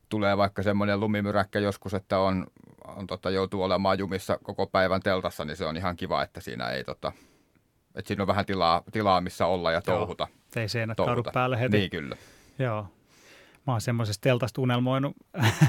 [0.08, 2.46] tulee vaikka semmoinen lumimyräkkä joskus, että on,
[2.84, 6.68] on tota, joutuu olemaan jumissa koko päivän teltassa, niin se on ihan kiva, että siinä
[6.68, 7.12] ei tota,
[7.94, 10.26] että siinä on vähän tilaa, tilaa missä olla ja touhuta.
[10.30, 11.76] Joo, ei seinät kaadu päälle heti.
[11.76, 12.16] Niin kyllä.
[12.58, 12.86] Joo,
[13.66, 15.16] Mä oon semmoisesta teltasta unelmoinut,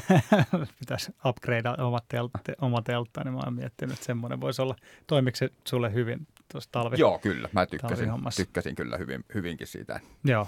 [0.79, 4.75] pitäisi upgradea oma teltta, oma teltta, niin mä oon miettinyt, että semmoinen voisi olla.
[5.07, 6.95] Toimiko se sulle hyvin tuossa talvi?
[6.99, 7.49] Joo, kyllä.
[7.51, 9.99] Mä tykkäsin, tykkäsin kyllä hyvin, hyvinkin siitä.
[10.23, 10.47] Joo,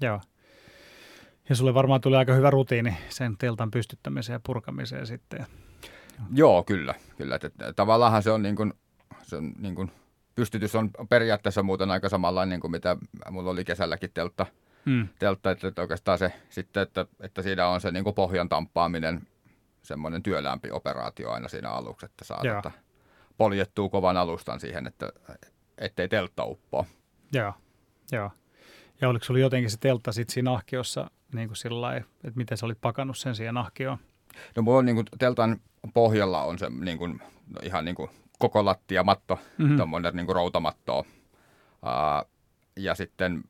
[0.00, 0.20] joo.
[1.48, 5.46] Ja sulle varmaan tuli aika hyvä rutiini sen teltan pystyttämiseen ja purkamiseen sitten.
[6.34, 6.94] Joo, kyllä.
[7.16, 7.34] kyllä.
[7.34, 8.74] Että tavallaan se on niin kuin
[9.22, 9.90] se on niin kuin,
[10.34, 12.96] pystytys on periaatteessa muuten aika samanlainen kuin mitä
[13.30, 14.46] mulla oli kesälläkin teltta.
[14.86, 15.08] Mm.
[15.18, 19.26] teltta että, että oikeastaan se sitten, että, että siinä on se niin kuin pohjan tamppaaminen,
[19.82, 22.70] semmoinen työlämpi operaatio aina siinä aluksi, että saa tota,
[23.36, 25.12] poljettua kovan alustan siihen, että
[25.78, 26.84] ettei teltta uppoa.
[27.32, 27.52] Joo,
[28.12, 28.30] joo.
[29.00, 32.66] Ja oliko sulla jotenkin se teltta sitten siinä ahkiossa niin kuin sillä että miten sä
[32.66, 33.98] olit pakannut sen siihen ahkioon?
[34.56, 35.60] No mulla on niin kuin, teltan
[35.94, 39.76] pohjalla on se niin kuin, no ihan niin kuin koko lattiamatto, mm-hmm.
[39.76, 40.98] tuommoinen niin kuin routamatto.
[40.98, 42.30] Uh,
[42.76, 43.44] ja sitten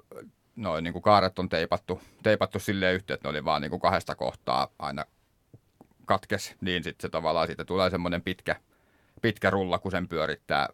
[0.56, 3.80] noin niin kuin kaaret on teipattu, teipattu silleen yhteen, että ne oli vaan niin kuin
[3.80, 5.04] kahdesta kohtaa aina
[6.06, 8.56] katkes, niin sitten se tavallaan siitä tulee semmoinen pitkä,
[9.22, 10.68] pitkä rulla, kun sen pyörittää,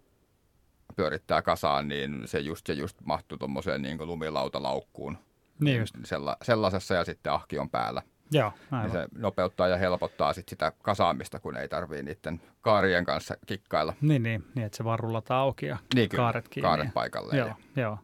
[0.97, 5.15] pyörittää kasaan, niin se just ja just mahtuu tuommoiseen niin lumilautalaukkuu
[5.61, 5.95] niin just.
[6.05, 8.03] Sella, sellaisessa ja sitten ahki on päällä.
[8.33, 13.37] Joo, Niin se nopeuttaa ja helpottaa sit sitä kasaamista, kun ei tarvii niiden kaarien kanssa
[13.47, 13.95] kikkailla.
[14.01, 16.69] Niin, niin, niin että se vaan rullataan auki ja niin, kaaret kiinni.
[16.69, 17.37] kaaret paikalle.
[17.37, 17.99] Joo, joo.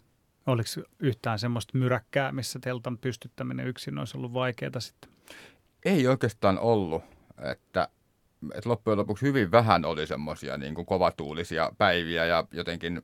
[0.47, 0.69] Oliko
[1.01, 5.11] yhtään semmoista myräkkää, missä teltan pystyttäminen yksin olisi ollut vaikeaa sitten?
[5.85, 7.05] Ei oikeastaan ollut,
[7.53, 7.89] että,
[8.55, 13.03] että loppujen lopuksi hyvin vähän oli semmoisia niin kuin kovatuulisia päiviä ja jotenkin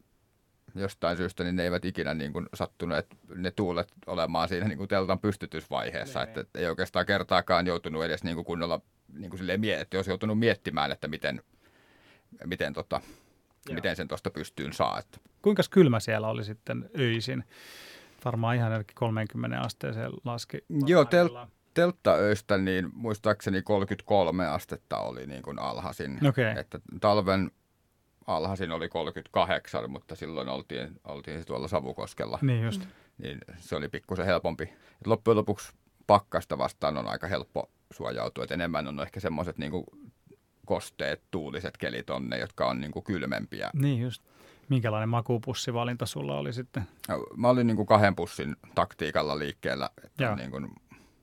[0.74, 4.88] jostain syystä niin ne eivät ikinä niin kuin sattuneet ne tuulet olemaan siinä niin kuin
[4.88, 8.80] teltan pystytysvaiheessa, ne, että ei oikeastaan kertaakaan joutunut edes niin kuin kunnolla,
[9.12, 11.42] niin kuin silleen, että jos joutunut miettimään, että miten,
[12.44, 13.00] miten, tota,
[13.70, 14.98] miten sen tuosta pystyyn saa.
[14.98, 15.18] Että.
[15.42, 17.44] Kuinka kylmä siellä oli sitten öisin?
[18.24, 20.58] Varmaan ihan 30 asteeseen laski.
[20.86, 26.26] Joo, tel- telttaöistä niin muistaakseni 33 astetta oli niin kuin alhaisin.
[26.28, 26.44] Okay.
[26.56, 27.50] Että talven
[28.26, 32.38] alhaisin oli 38, mutta silloin oltiin, oltiin tuolla Savukoskella.
[32.42, 32.82] Niin just.
[33.18, 34.64] Niin se oli pikkusen helpompi.
[35.00, 35.72] Et loppujen lopuksi
[36.06, 38.44] pakkasta vastaan on aika helppo suojautua.
[38.44, 39.84] Et enemmän on ehkä semmoiset niinku
[40.66, 43.70] kosteet, tuuliset kelit on ne, jotka on niinku kylmempiä.
[43.74, 44.22] Niin just.
[44.68, 46.82] Minkälainen makupussivalinta sulla oli sitten?
[47.36, 49.90] Mä olin niinku kahden pussin taktiikalla liikkeellä.
[50.04, 50.60] Että niinku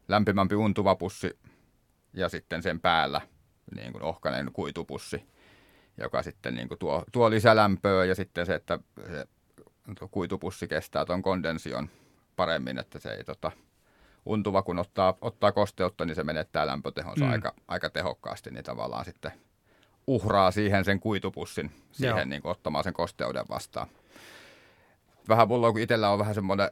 [0.08, 1.40] lämpimämpi untuva pussi
[2.14, 3.22] ja sitten sen päällä
[3.76, 5.24] niin kuin ohkainen kuitupussi
[6.00, 9.28] joka sitten niin kuin tuo, tuo lisälämpöä ja sitten se, että se
[10.12, 11.90] kuitupussi kestää tuon kondension
[12.36, 13.52] paremmin, että se ei tota,
[14.26, 17.32] untuva, kun ottaa, ottaa kosteutta, niin se menettää lämpötehonsa mm.
[17.32, 19.32] aika, aika tehokkaasti, niin tavallaan sitten
[20.08, 23.88] uhraa siihen sen kuitupussin siihen niin kuin ottamaan sen kosteuden vastaan.
[25.30, 26.72] Vähän mulla kun itsellä on vähän semmoinen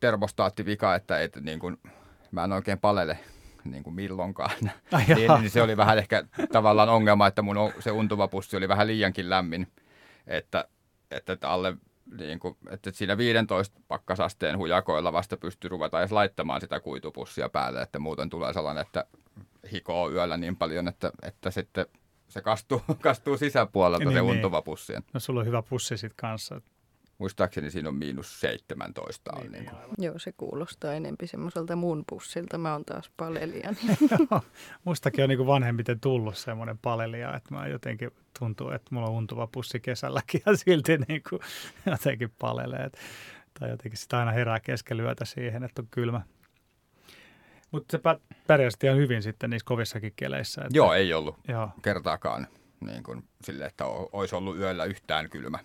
[0.00, 1.76] termostaattivika, että et, niin kuin,
[2.30, 3.18] mä en oikein palele
[3.64, 4.50] niin kuin milloinkaan.
[4.92, 8.68] Ai niin, niin se oli vähän ehkä tavallaan ongelma, että mun se untuva pussi oli
[8.68, 9.72] vähän liiankin lämmin,
[10.26, 10.68] että,
[11.10, 11.76] että alle
[12.18, 17.82] niin kuin, että siinä 15 pakkasasteen hujakoilla vasta pystyy ruveta edes laittamaan sitä kuitupussia päälle,
[17.82, 19.04] että muuten tulee sellainen, että
[19.72, 21.86] hikoo yöllä niin paljon, että, että sitten
[22.28, 24.30] se kastuu, kastuu sisäpuolelta niin, se niin.
[24.30, 24.92] untuva pussi.
[25.14, 26.60] No sulla on hyvä pussi sitten kanssa.
[27.18, 29.32] Muistaakseni siinä on miinus 17.
[29.36, 29.80] Niin, niin kuin.
[29.98, 32.58] Joo, se kuulostaa enempi semmoiselta mun pussilta.
[32.58, 33.74] Mä oon taas palelija.
[34.84, 39.46] Mustakin on niin vanhemmiten tullut semmoinen palelia, että mä jotenkin tuntuu, että mulla on untuva
[39.46, 41.40] pussi kesälläkin ja silti niin kuin
[41.90, 42.90] jotenkin palelee.
[43.60, 46.20] Tai jotenkin sitä aina herää keskelyötä siihen, että on kylmä.
[47.70, 48.02] Mutta se
[48.46, 50.60] pärjäsi ihan hyvin sitten niissä kovissakin keleissä.
[50.60, 50.76] Että...
[50.76, 51.70] Joo, ei ollut Joo.
[51.82, 52.46] kertaakaan
[52.80, 55.58] niin kuin sille, että olisi ollut yöllä yhtään kylmä.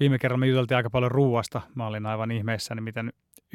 [0.00, 1.60] Viime kerralla me juteltiin aika paljon ruuasta.
[1.74, 3.12] Mä olin aivan ihmeissäni, miten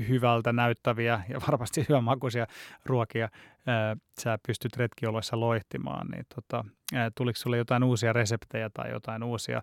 [0.09, 2.47] hyvältä näyttäviä ja varmasti hyvänmakuisia
[2.85, 3.29] ruokia
[3.67, 6.07] ää, sä pystyt retkioloissa loihtimaan.
[6.07, 9.61] Niin tota, ää, tuliko sulle jotain uusia reseptejä tai jotain uusia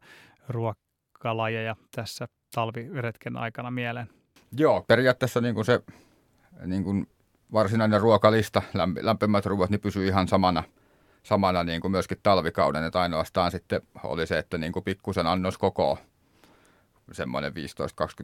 [0.49, 4.09] ruokalajeja tässä talviretken aikana mieleen?
[4.57, 5.83] Joo, periaatteessa niin kuin se
[6.67, 7.07] niin kuin
[7.53, 8.63] varsinainen ruokalista,
[9.01, 10.63] lämpimät ruoat, niin pysyy ihan samana,
[11.23, 12.85] samana niin kuin myöskin talvikauden.
[12.85, 15.99] Että ainoastaan sitten oli se, että niin kuin pikkusen annos koko
[17.13, 17.55] semmoinen 15-20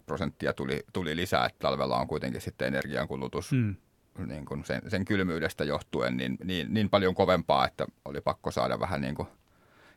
[0.07, 3.77] prosenttia tuli, tuli lisää, että talvella on kuitenkin sitten energiankulutus mm.
[4.27, 8.81] niin kuin sen, sen kylmyydestä johtuen niin, niin, niin paljon kovempaa, että oli pakko saada
[8.81, 9.29] vähän niin kuin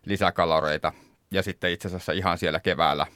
[0.06, 0.93] lisäkaloreita.
[1.32, 3.08] Ja sitten itse asiassa ihan siellä keväällä,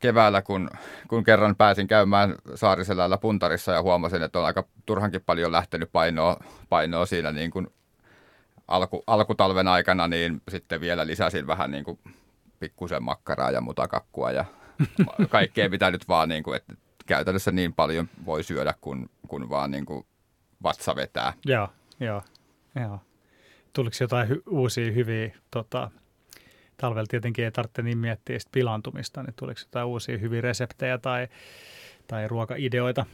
[0.00, 0.70] keväällä kun,
[1.08, 6.36] kun kerran pääsin käymään Saariselällä puntarissa ja huomasin, että on aika turhankin paljon lähtenyt painoa,
[6.68, 7.66] painoa siinä niin kuin
[8.68, 11.98] alku, alkutalven aikana, niin sitten vielä lisäsin vähän niin kuin
[12.62, 14.44] pikkusen makkaraa ja mutakakkua ja
[15.28, 16.74] kaikkea, mitä nyt vaan, niin kuin, että
[17.06, 20.06] käytännössä niin paljon voi syödä, kun, kun vaan niin kuin
[20.62, 21.32] vatsa vetää.
[21.44, 21.68] Joo,
[22.00, 22.22] joo,
[22.80, 22.98] joo.
[23.72, 25.90] Tuliko jotain hy- uusia hyviä, tota,
[26.76, 31.28] talvella tietenkin ei tarvitse niin miettiä sitä pilantumista, niin tuliko jotain uusia hyviä reseptejä tai,
[32.06, 33.06] tai ruokaideoita?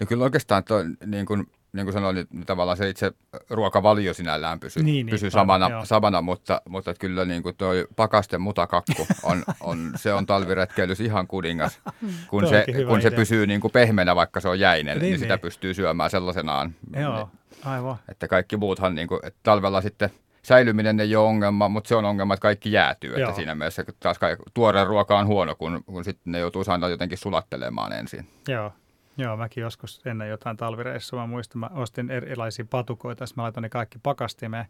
[0.00, 3.12] No kyllä oikeastaan toi, niin kuin niin kuin sanoin, niin tavallaan se itse
[3.50, 5.84] ruokavalio sinällään pysyy, niin, pysyy niin, samana, joo.
[5.84, 11.26] samana, mutta, mutta kyllä niin kuin toi pakasten mutakakku on, on, se on talviretkeilys ihan
[11.26, 11.80] kuningas,
[12.30, 15.20] kun, se, kun se pysyy niin kuin pehmeänä, vaikka se on jäinen, niin, niin, niin.
[15.20, 16.74] sitä pystyy syömään sellaisenaan.
[17.00, 17.30] Joo,
[17.64, 17.96] aivan.
[18.08, 20.10] Että kaikki muuthan, niin kuin, että talvella sitten
[20.42, 23.10] säilyminen ei ole ongelma, mutta se on ongelma, että kaikki jäätyy.
[23.10, 23.28] Joo.
[23.28, 24.18] Että siinä mielessä taas
[24.54, 28.28] tuore ruoka on huono, kun, kun sitten ne joutuu aina jotenkin sulattelemaan ensin.
[28.48, 28.72] Joo.
[29.18, 33.68] Joo, mäkin joskus ennen jotain talvireissua, mä muistan, mä ostin erilaisia patukoita, mä laitoin ne
[33.68, 34.66] kaikki pakastimeen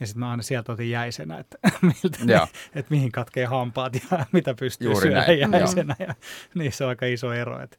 [0.00, 2.34] ja sitten mä aina sieltä otin jäisenä, että, miltä ne,
[2.74, 4.00] että mihin katkee hampaat ja
[4.32, 5.96] mitä pystyy Juuri syömään jäisenä.
[5.98, 6.14] Ja,
[6.54, 7.76] niin se on aika iso ero, että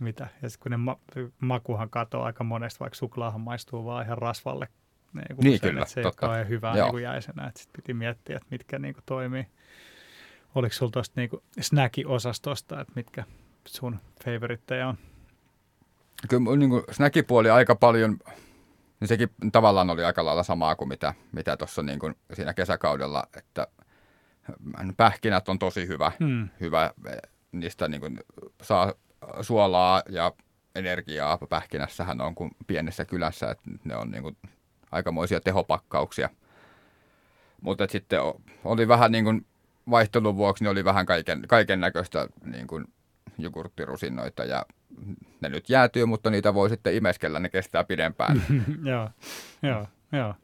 [0.00, 0.28] mitä.
[0.42, 0.98] Ja sitten kun ne ma-
[1.40, 4.68] makuhan katoaa aika monesti, vaikka suklaahan maistuu vaan ihan rasvalle.
[5.12, 6.36] Niin, niin sen, kyllä, että se totta.
[6.36, 9.46] ei ole hyvää niin kuin jäisenä, että sitten piti miettiä, että mitkä niin kuin toimii.
[10.54, 13.24] Oliko sulla tuosta niin snacki-osastosta, että mitkä
[13.66, 14.98] sun favoritteja on?
[16.28, 18.18] Kyllä niin kuin snackipuoli aika paljon,
[19.00, 23.24] niin sekin tavallaan oli aika lailla samaa kuin mitä, mitä tuossa niin kuin siinä kesäkaudella,
[23.36, 23.66] että
[24.96, 26.48] pähkinät on tosi hyvä, hmm.
[26.60, 26.90] hyvä
[27.52, 28.20] niistä niin kuin
[28.62, 28.92] saa
[29.40, 30.32] suolaa ja
[30.74, 34.36] energiaa pähkinässähän on kuin pienessä kylässä, että ne on niin kuin
[34.92, 36.28] aikamoisia tehopakkauksia.
[37.60, 38.20] Mutta sitten
[38.64, 39.46] oli vähän niin kuin
[39.90, 42.84] vaihtelun vuoksi, niin oli vähän kaiken, kaiken näköistä niin kuin
[43.38, 44.66] jogurttirusinoita ja
[45.40, 48.42] ne nyt jäätyy, mutta niitä voi sitten imeskellä, ne kestää pidempään.
[48.90, 49.10] joo,
[49.62, 50.34] joo, joo.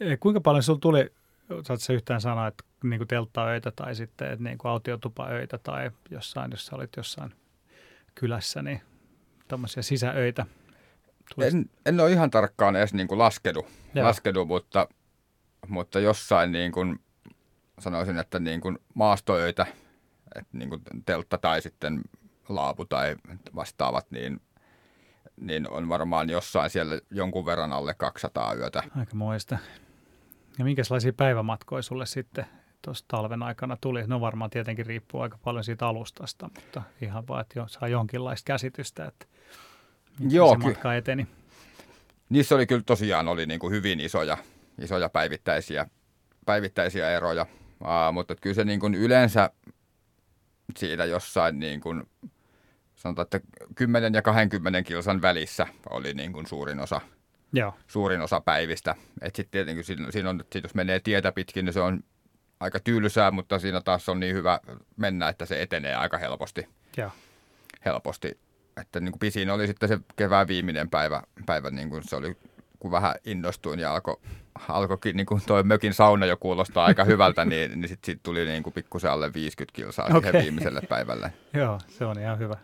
[0.00, 1.12] E, kuinka paljon sinulla tuli,
[1.66, 6.66] saat se yhtään sanoa, että niin telttaöitä tai sitten että niin autiotupaöitä tai jossain, jos
[6.66, 7.34] sä olit jossain
[8.14, 8.80] kylässä, niin
[9.48, 10.46] tämmöisiä sisäöitä?
[11.38, 14.88] En, en ole ihan tarkkaan edes niin kuin laskenut, laskenut mutta,
[15.68, 17.00] mutta jossain niin kuin,
[17.78, 19.66] sanoisin, että niin kuin maastoöitä–
[20.34, 22.00] että niin kuin teltta tai sitten
[22.48, 23.16] laapu tai
[23.54, 24.40] vastaavat, niin,
[25.36, 28.82] niin on varmaan jossain siellä jonkun verran alle 200 yötä.
[28.96, 29.58] Aika muista.
[30.58, 32.46] Ja minkälaisia päivämatkoja sulle sitten
[32.82, 34.06] tuossa talven aikana tuli?
[34.06, 38.46] No varmaan tietenkin riippuu aika paljon siitä alustasta, mutta ihan vaan, että jo, saa jonkinlaista
[38.46, 39.26] käsitystä, että
[40.28, 41.26] Joo, se matka eteni.
[42.28, 44.36] Niissä oli kyllä tosiaan oli niin kuin hyvin isoja,
[44.78, 45.86] isoja päivittäisiä,
[46.46, 47.46] päivittäisiä eroja,
[47.80, 49.50] uh, mutta kyllä se niin kuin yleensä
[50.76, 52.02] siinä jossain niin kuin,
[52.96, 53.40] sanotaan, että
[53.74, 57.00] 10 ja 20 kilsan välissä oli niin kuin suurin osa
[57.52, 57.74] Joo.
[57.86, 58.94] suurin osa päivistä.
[59.22, 62.00] Et sitten tietenkin siinä, siinä on, sit jos menee tietä pitkin, niin se on
[62.60, 64.60] aika tylsää, mutta siinä taas on niin hyvä
[64.96, 66.68] mennä, että se etenee aika helposti.
[66.96, 67.10] Joo.
[67.84, 68.38] helposti.
[68.80, 72.36] Että niin kuin pisin oli sitten se kevään viimeinen päivä, päivä niin kuin se oli
[72.80, 74.16] kun vähän innostuin ja alkoi
[74.68, 78.44] alkoikin, niin kuin toi mökin sauna jo kuulostaa aika hyvältä, niin, niin sitten sit tuli
[78.44, 80.20] niin kuin pikkusen alle 50 kilsaa okay.
[80.20, 81.32] siihen viimeiselle päivälle.
[81.54, 82.56] Joo, se on ihan hyvä.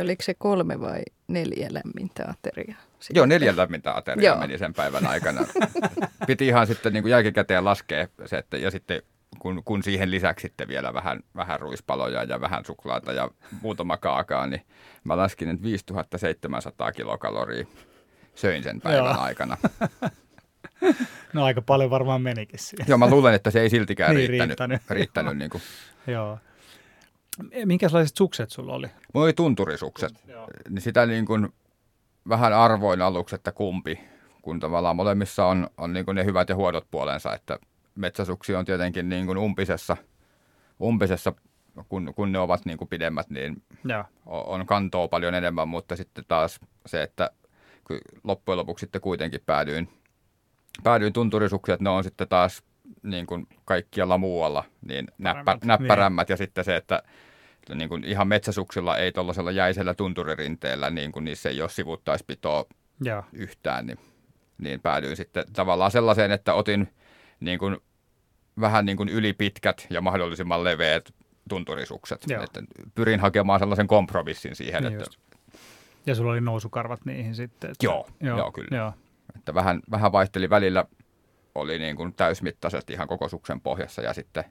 [0.00, 2.78] Oliko se kolme vai neljä lämmintä ateriaa?
[3.00, 3.20] Sitten?
[3.20, 4.40] Joo, neljä lämmintä ateriaa Joo.
[4.40, 5.46] meni sen päivän aikana.
[6.26, 9.02] Piti ihan sitten niin kuin jälkikäteen laskea se, että, ja sitten
[9.38, 13.30] kun, kun siihen lisäksi sitten vielä vähän, vähän ruispaloja ja vähän suklaata ja
[13.62, 14.62] muutama kaakaa, niin
[15.04, 17.66] mä laskin, että 5700 kilokaloria
[18.34, 19.20] söin sen päivän Joo.
[19.20, 19.56] aikana.
[21.32, 22.86] No aika paljon varmaan menikin siihen.
[22.88, 24.58] Joo, mä luulen, että se ei siltikään niin, riittänyt.
[24.58, 24.82] riittänyt.
[24.90, 25.62] riittänyt niin kuin.
[26.06, 26.38] Joo.
[27.64, 28.86] Minkälaiset sukset sulla oli?
[29.14, 30.12] Mulla oli tunturisukset.
[30.68, 31.48] Niin sitä niin kuin
[32.28, 34.00] vähän arvoin aluksi, että kumpi,
[34.42, 37.58] kun tavallaan molemmissa on, on niin kuin ne hyvät ja huodot puolensa, että
[37.94, 39.96] metsäsuksi on tietenkin niin kuin umpisessa,
[40.80, 41.32] umpisessa
[41.88, 44.04] kun, kun ne ovat niin kuin pidemmät, niin ja.
[44.26, 47.30] on kantoa paljon enemmän, mutta sitten taas se, että
[48.24, 49.88] loppujen lopuksi sitten kuitenkin päädyin,
[50.82, 52.62] päädyin tunturisuksiin, että ne on sitten taas
[53.02, 56.32] niin kuin kaikkialla muualla niin näppä, näppärämmät niin.
[56.32, 57.02] ja sitten se, että
[57.74, 62.64] niin kuin ihan metsäsuksilla ei tuollaisella jäisellä tunturirinteellä, niin kuin niissä ei ole sivuttaispitoa
[63.04, 63.22] ja.
[63.32, 63.98] yhtään, niin,
[64.58, 66.88] niin päädyin sitten tavallaan sellaiseen, että otin
[67.40, 67.76] niin kuin
[68.60, 71.14] vähän niin kuin ylipitkät ja mahdollisimman leveät
[71.48, 72.24] tunturisukset.
[72.44, 72.62] Että
[72.94, 75.20] pyrin hakemaan sellaisen kompromissin siihen, niin että just.
[76.06, 77.70] Ja sulla oli nousukarvat niihin sitten?
[77.70, 78.76] Että, joo, joo, joo, kyllä.
[78.76, 78.92] Joo.
[79.36, 80.84] Että vähän, vähän vaihteli välillä,
[81.54, 84.44] oli niin kuin täysmittaiset ihan koko suksen pohjassa ja sitten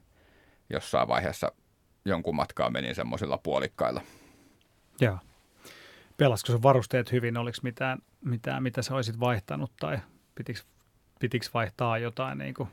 [0.70, 1.52] jossain vaiheessa
[2.04, 4.00] jonkun matkaa menin semmoisilla puolikkailla.
[5.00, 5.18] Joo.
[6.16, 7.36] Pelasko sun varusteet hyvin?
[7.36, 9.98] Oliko mitään, mitään, mitä sä olisit vaihtanut tai
[10.34, 10.60] pitikö,
[11.18, 12.68] pitikö vaihtaa jotain niin kuin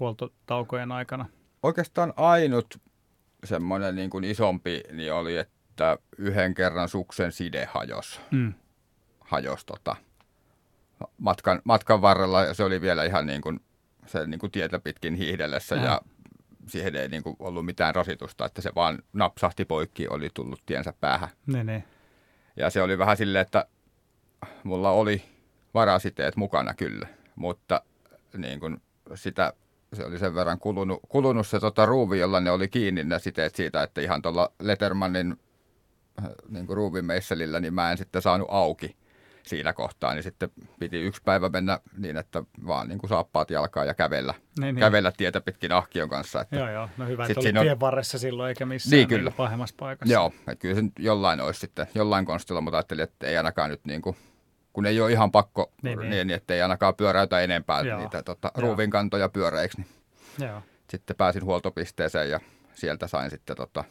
[0.00, 1.26] huoltotaukojen aikana?
[1.62, 2.80] Oikeastaan ainut
[3.44, 8.54] semmoinen niin kuin isompi niin oli, että että yhden kerran suksen side hajos, mm.
[9.20, 9.96] hajos tota,
[11.18, 13.60] matkan, matkan varrella ja se oli vielä ihan niin kuin,
[14.06, 16.00] se niin kuin tietä pitkin hiihdellessä ja, ja
[16.66, 20.94] siihen ei niin kuin ollut mitään rasitusta, että se vaan napsahti poikki, oli tullut tiensä
[21.00, 21.28] päähän.
[21.46, 21.84] Ne, ne.
[22.56, 23.66] Ja se oli vähän silleen, että
[24.62, 25.22] mulla oli
[25.74, 27.06] varasiteet mukana kyllä,
[27.36, 27.82] mutta
[28.36, 28.82] niin kuin
[29.14, 29.52] sitä,
[29.92, 33.54] se oli sen verran kulunut, kulunut se tota, ruuvi, jolla ne oli kiinni ne siteet
[33.54, 35.36] siitä, että ihan tuolla Lettermanin
[36.48, 38.96] niin kuin ruuvimeisselillä, niin mä en sitten saanut auki
[39.42, 43.84] siinä kohtaa, niin sitten piti yksi päivä mennä niin, että vaan niin kuin saappaat jalkaa
[43.84, 44.80] ja kävellä, niin, niin.
[44.80, 46.40] kävellä tietä pitkin ahkion kanssa.
[46.40, 46.88] Että joo, joo.
[46.96, 49.30] No hyvä, että oli tien varressa silloin eikä missään niin, kyllä.
[49.30, 50.12] Niin pahemmassa paikassa.
[50.12, 53.84] Joo, että kyllä se jollain olisi sitten, jollain konstilla, mutta ajattelin, että ei ainakaan nyt
[53.84, 54.16] niin kuin,
[54.72, 56.10] kun ei ole ihan pakko, niin, niin.
[56.10, 57.98] niin että ei ainakaan pyöräytä enempää joo.
[57.98, 59.78] niitä tota, ruuvin kantoja pyöreiksi,
[60.38, 60.62] niin joo.
[60.90, 62.40] sitten pääsin huoltopisteeseen ja
[62.74, 63.84] sieltä sain sitten tota,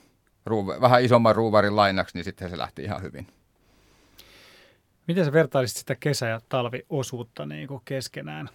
[0.46, 3.28] ruuve, vähän isomman ruuvarin lainaksi, niin sitten se lähti ihan hyvin.
[5.08, 8.50] Miten sä vertailisit sitä kesä- ja talviosuutta niin kuin keskenään?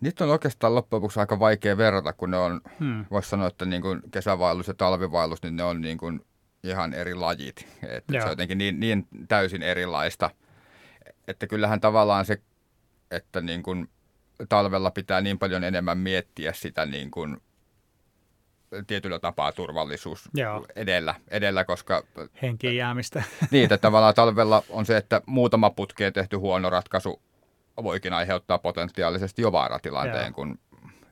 [0.00, 3.04] Niitä on oikeastaan loppujen lopuksi aika vaikea verrata, kun ne on, hmm.
[3.10, 6.20] voisi sanoa, että niin kuin kesävaellus ja talvivaellus, niin ne on niin kuin
[6.64, 7.68] ihan eri lajit.
[7.88, 10.30] Että se on jotenkin niin, niin täysin erilaista,
[11.28, 12.42] että kyllähän tavallaan se,
[13.10, 13.90] että niin kuin
[14.48, 17.42] talvella pitää niin paljon enemmän miettiä sitä niin kuin
[18.86, 20.66] tietyllä tapaa turvallisuus Joo.
[20.76, 22.02] edellä, edellä, koska...
[22.42, 23.22] Henkiin jäämistä.
[23.50, 27.22] Niin, että tavallaan talvella on se, että muutama putkeen tehty huono ratkaisu
[27.82, 30.32] voikin aiheuttaa potentiaalisesti jo vaaratilanteen, Joo.
[30.32, 30.58] kun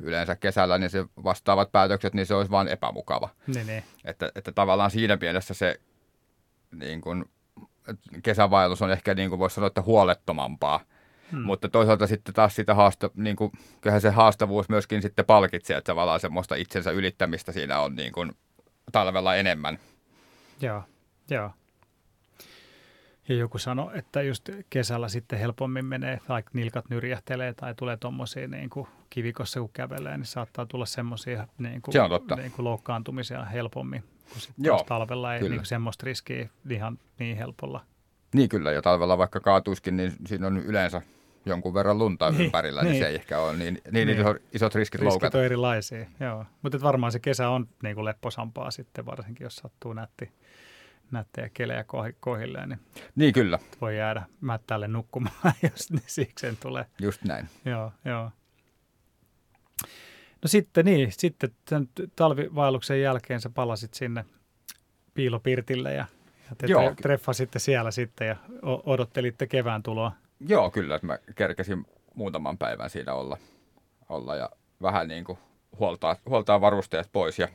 [0.00, 3.28] yleensä kesällä niin se vastaavat päätökset, niin se olisi vain epämukava.
[3.46, 3.84] Niin, niin.
[4.04, 5.80] Että, että tavallaan siinä mielessä se
[6.72, 7.24] niin kuin,
[8.22, 10.80] kesävaellus on ehkä, niin kuin voisi sanoa, että huolettomampaa–
[11.32, 11.40] Hmm.
[11.40, 15.92] Mutta toisaalta sitten taas sitä haasta, niin kuin, kyllähän se haastavuus myöskin sitten palkitsee, että
[15.92, 18.32] tavallaan semmoista itsensä ylittämistä siinä on niin kuin
[18.92, 19.78] talvella enemmän.
[20.60, 20.82] Joo,
[21.30, 21.50] joo.
[23.28, 28.48] Ja joku sanoi, että just kesällä sitten helpommin menee, tai nilkat nyrjähtelee tai tulee tuommoisia
[28.48, 31.94] niin kuin kivikossa kun kävelee, niin saattaa tulla semmoisia niin kuin,
[32.36, 34.04] niin kuin loukkaantumisia helpommin.
[34.32, 37.84] Kun sitten Joo, talvella ei niin kuin semmoista riskiä ihan niin helpolla.
[38.34, 41.02] Niin kyllä, ja talvella vaikka kaatuiskin, niin siinä on yleensä
[41.48, 44.20] jonkun verran lunta niin, ympärillä, niin, niin se ei ehkä ole niin, niin, niin.
[44.20, 45.38] isot, isot riskit, riskit loukata.
[45.38, 46.44] on erilaisia, joo.
[46.62, 50.32] Mutta varmaan se kesä on niin kuin lepposampaa sitten, varsinkin jos sattuu nätti,
[51.11, 51.84] nättejä kelejä
[52.20, 52.68] kohilleen.
[52.68, 52.80] Niin,
[53.16, 53.58] niin kyllä.
[53.80, 56.84] Voi jäädä mättälle nukkumaan, jos niin sikseen tulee.
[57.02, 57.48] Just näin.
[57.64, 58.30] Joo, joo.
[60.42, 64.24] No sitten niin, sitten tämän talvivaelluksen jälkeen sä palasit sinne
[65.14, 66.06] piilopirtille ja,
[66.50, 66.94] ja te Joo.
[67.02, 70.12] treffasitte siellä sitten ja odottelitte kevään tuloa.
[70.40, 73.37] Joo, kyllä, että mä kerkesin muutaman päivän siinä olla,
[74.09, 74.51] olla ja
[74.83, 75.38] vähän niin kuin
[75.79, 77.48] huoltaa, huoltaa varusteet pois ja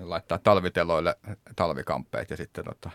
[0.00, 1.16] laittaa talviteloille
[1.56, 2.90] talvikamppeet ja sitten, tota,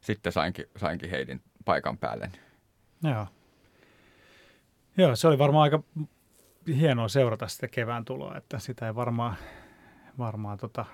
[0.00, 2.30] sitten sainkin, sainkin heidin paikan päälle.
[3.02, 3.26] Joo.
[4.96, 5.82] Joo, se oli varmaan aika
[6.76, 9.36] hienoa seurata sitä kevään tuloa, että sitä ei varmaan,
[10.18, 10.84] varmaan tota,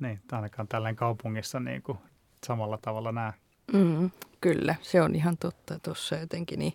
[0.00, 1.98] niin, ainakaan tällainen kaupungissa niin kuin
[2.46, 3.32] samalla tavalla näe.
[3.72, 6.74] Mm, kyllä, se on ihan totta tuossa jotenkin niin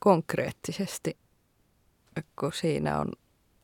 [0.00, 1.16] konkreettisesti,
[2.40, 3.12] kun siinä on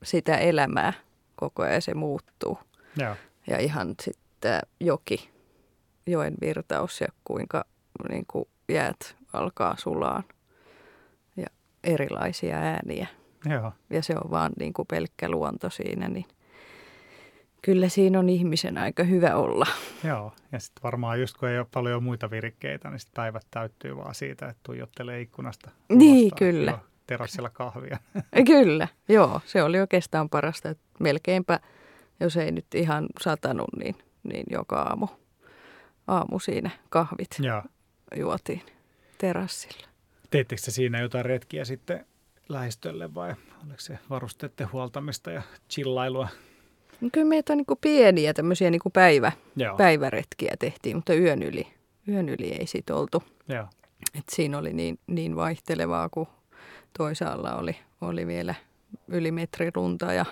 [0.02, 0.92] sitä elämää
[1.36, 2.58] koko ajan se muuttuu.
[2.96, 3.16] Ja,
[3.46, 5.30] ja ihan sitten joki,
[6.06, 7.64] joen virtaus ja kuinka
[8.08, 10.24] niin kuin jäät alkaa sulaan
[11.36, 11.46] ja
[11.84, 13.06] erilaisia ääniä.
[13.44, 13.72] Joo.
[13.90, 16.26] Ja se on vaan niin kuin pelkkä luonto siinä, niin
[17.62, 19.66] kyllä siinä on ihmisen aika hyvä olla.
[20.08, 23.96] Joo, ja sitten varmaan just kun ei ole paljon muita virikkeitä, niin sitten päivät täyttyy
[23.96, 25.70] vaan siitä, että tuijottelee ikkunasta.
[25.88, 26.70] Niin, kyllä.
[26.70, 27.98] Jo terassilla kahvia.
[28.46, 29.40] Kyllä, joo.
[29.44, 31.60] Se oli oikeastaan parasta, että melkeinpä,
[32.20, 35.08] jos ei nyt ihan satanut, niin, niin joka aamu,
[36.06, 37.64] aamu siinä kahvit ja.
[38.16, 38.62] juotiin
[39.18, 39.88] terassilla.
[40.30, 42.06] Teettekö se siinä jotain retkiä sitten
[42.48, 46.28] lähistölle vai oliko se varusteiden huoltamista ja chillailua?
[47.00, 49.32] No kyllä meitä on niin pieniä tämmöisiä niin päivä,
[49.76, 51.66] päiväretkiä tehtiin, mutta yön yli,
[52.08, 53.22] yön yli ei sit oltu.
[53.48, 53.66] Joo.
[54.14, 56.26] Et siinä oli niin, niin vaihtelevaa, kun
[56.98, 58.54] toisaalla oli, oli vielä
[59.08, 60.24] yli metri lunta ja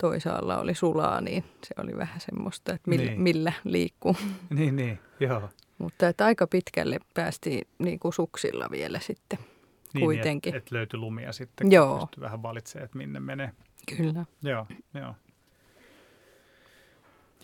[0.00, 3.20] toisaalla oli sulaa, niin se oli vähän semmoista, että millä, niin.
[3.20, 4.16] millä liikkuu.
[4.50, 5.48] Niin, niin, joo.
[5.78, 9.38] Mutta että aika pitkälle päästiin niin kuin suksilla vielä sitten
[9.94, 10.50] niin, kuitenkin.
[10.50, 12.08] Niin, että et löytyi lumia sitten, Joo.
[12.20, 13.52] vähän valitsemaan, että minne menee.
[13.96, 14.24] Kyllä.
[14.42, 15.14] Joo, joo.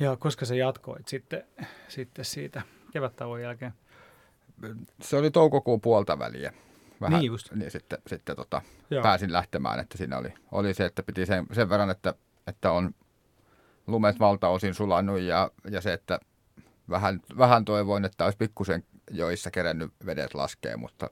[0.01, 1.45] Ja koska sä jatkoit sitten,
[1.89, 3.73] sitten siitä kevättauon jälkeen?
[5.03, 6.53] Se oli toukokuun puolta väliä.
[7.01, 7.53] Vähän, niin just.
[7.53, 8.63] Niin sitten, sitten tota,
[9.03, 12.15] pääsin lähtemään, että siinä oli, oli se, että piti sen, sen verran, että,
[12.47, 12.95] että on
[13.87, 16.21] lumet valtaosin sulannut ja, ja se, että
[16.91, 21.11] vähän, vähän toivoin, että olisi pikkusen joissa kerännyt vedet laskee, mutta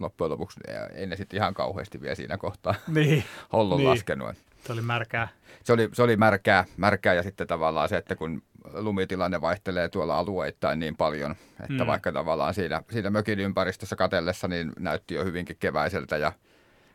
[0.00, 0.60] loppujen lopuksi
[0.94, 3.24] ei ne sitten ihan kauheasti vielä siinä kohtaa niin.
[3.52, 3.90] ollut niin.
[3.90, 4.36] laskenut.
[4.66, 5.28] Se oli märkää.
[5.64, 8.42] Se oli, se oli märkää, märkää ja sitten tavallaan se, että kun
[8.74, 11.30] lumitilanne vaihtelee tuolla alueittain niin paljon,
[11.60, 11.86] että mm.
[11.86, 16.32] vaikka tavallaan siinä, siinä mökin ympäristössä katellessa niin näytti jo hyvinkin keväiseltä ja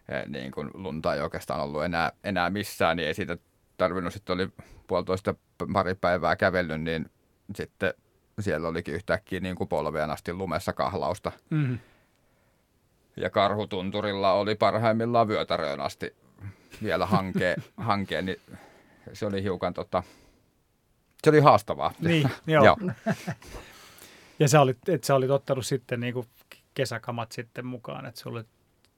[0.09, 3.37] eh, niin kuin lunta ei oikeastaan ollut enää, enää missään, niin ei siitä
[3.77, 4.49] tarvinnut, sitten oli
[4.87, 5.35] puolitoista
[5.73, 7.09] pari päivää kävellyt, niin
[7.55, 7.93] sitten
[8.39, 11.31] siellä olikin yhtäkkiä niin kuin polveen asti lumessa kahlausta.
[11.49, 11.79] Mm.
[13.17, 16.15] Ja karhutunturilla oli parhaimmillaan vyötäröön asti
[16.83, 18.41] vielä hankeen, hankeen niin
[19.13, 20.03] se oli hiukan tota,
[21.23, 21.93] se oli haastavaa.
[21.99, 22.65] Niin, joo.
[22.65, 22.77] joo.
[24.39, 26.27] ja sä olit, et sä olit ottanut sitten niin kuin
[26.73, 28.43] kesäkamat sitten mukaan, että sulla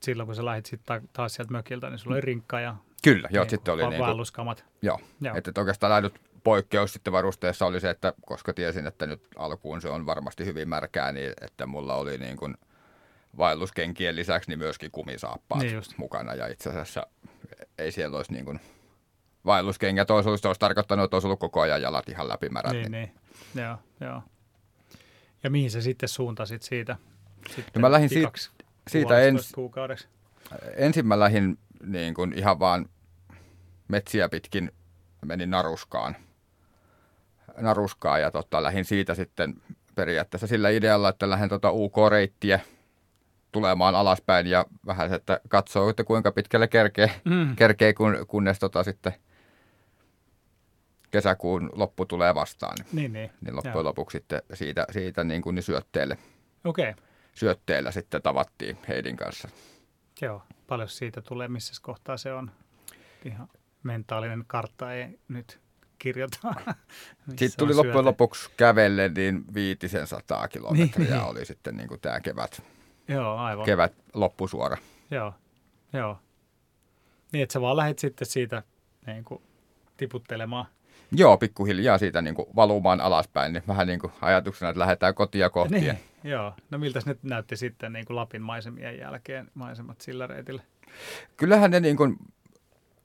[0.04, 3.44] silloin kun sä lähdit sitten taas sieltä mökiltä, niin sulla oli rinkka ja Kyllä, joo,
[3.44, 5.36] niin, sitten oli niin kuin, Joo, joo.
[5.36, 9.82] että, että oikeastaan ainut poikkeus sitten varusteessa oli se, että koska tiesin, että nyt alkuun
[9.82, 12.58] se on varmasti hyvin märkää, niin että mulla oli niin kuin
[13.38, 16.34] vaelluskenkien lisäksi niin myöskin kumisaappaat niin mukana.
[16.34, 17.08] Ja itse asiassa
[17.78, 18.60] ei siellä olisi niin kuin
[19.46, 22.74] vaelluskengät olisi, olisi, olisi tarkoittanut, että olisi ollut koko ajan jalat ihan läpimärät.
[22.74, 23.12] Niin, niin.
[23.56, 24.22] Joo, joo.
[25.44, 26.96] Ja mihin sä sitten suuntasit siitä?
[27.48, 28.32] Sitten no mä lähdin siitä,
[28.88, 30.08] siitä ens, kuukaudeksi.
[30.76, 32.90] ensin mä lähdin niin kuin ihan vaan
[33.88, 34.72] metsiä pitkin
[35.26, 36.16] menin naruskaan.
[37.58, 39.62] Naruskaan ja tota, lähdin siitä sitten
[39.96, 42.60] periaatteessa sillä idealla, että lähden tota UK-reittiä
[43.52, 47.56] tulemaan alaspäin ja vähän että katsoo, että kuinka pitkälle kerkee, mm.
[47.56, 49.14] kerkee kun, kunnes tota sitten
[51.12, 52.78] kesäkuun loppu tulee vastaan.
[52.92, 53.32] Niin, niin.
[53.42, 53.84] niin loppujen Joo.
[53.84, 56.18] lopuksi sitten siitä, siitä niin kuin niin syötteelle,
[56.66, 56.94] okay.
[57.34, 59.50] syötteellä sitten tavattiin Heidin kanssa.
[60.22, 62.52] Joo, paljon siitä tulee, missä kohtaa se on.
[63.26, 63.48] Ihan
[63.84, 65.60] mentaalinen kartta ei nyt
[66.00, 66.54] kirjoita.
[67.30, 72.20] Sitten tuli loppujen lopuksi kävelle, niin viitisen sataa kilometriä niin, oli sitten niin kuin tämä
[72.20, 72.62] kevät,
[73.08, 73.66] Joo, aivan.
[73.66, 74.78] kevät loppusuora.
[75.12, 75.34] Joo,
[75.94, 76.20] joo.
[77.32, 78.64] Niin, että sä vaan lähdet sitten siitä
[79.06, 79.42] niin kuin
[79.98, 80.66] tiputtelemaan.
[81.12, 85.50] Joo, pikkuhiljaa siitä niin kuin valumaan alaspäin, niin vähän niin kuin ajatuksena, että lähdetään kotia
[85.50, 85.74] kohti.
[85.74, 86.54] Niin, joo.
[86.70, 90.62] No miltä ne näytti sitten niin kuin Lapin maisemien jälkeen maisemat sillä reitillä?
[91.38, 92.18] Kyllähän ne niin kuin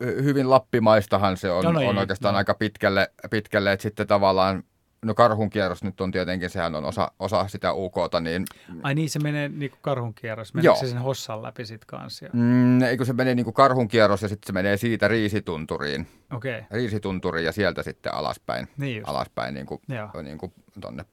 [0.01, 2.39] hyvin lappimaistahan se on, no, no on oikeastaan no.
[2.39, 4.65] aika pitkälle, pitkälle, että sitten tavallaan
[5.05, 8.21] No karhun kierros nyt on tietenkin, sehän on osa, osa sitä UKta.
[8.21, 8.45] Niin...
[8.83, 10.55] Ai niin, se menee niin kuin karhun kierros.
[10.55, 12.27] Meneekö se sen hossan läpi sitten kanssa?
[12.33, 16.07] Mm, eikö se menee niin kuin karhun kierros ja sitten se menee siitä riisitunturiin.
[16.33, 16.59] Okei.
[16.59, 16.67] Okay.
[16.71, 18.69] Riisitunturiin ja sieltä sitten alaspäin.
[18.77, 19.09] Niin just.
[19.09, 19.81] Alaspäin niin kuin,
[20.23, 21.05] niin kuin tonne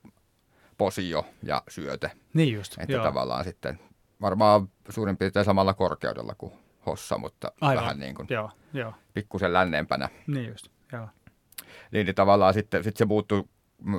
[0.77, 2.11] posio ja syöte.
[2.33, 3.03] Niin just, Että joo.
[3.03, 3.79] tavallaan sitten
[4.21, 6.53] varmaan suurin piirtein samalla korkeudella kuin
[6.85, 7.83] hossa, mutta Aivan.
[7.83, 8.93] vähän niin kuin joo, joo.
[9.13, 10.09] pikkusen länneempänä.
[10.27, 11.07] Niin just, joo.
[11.91, 13.49] Niin, niin tavallaan sitten, sitten se muuttuu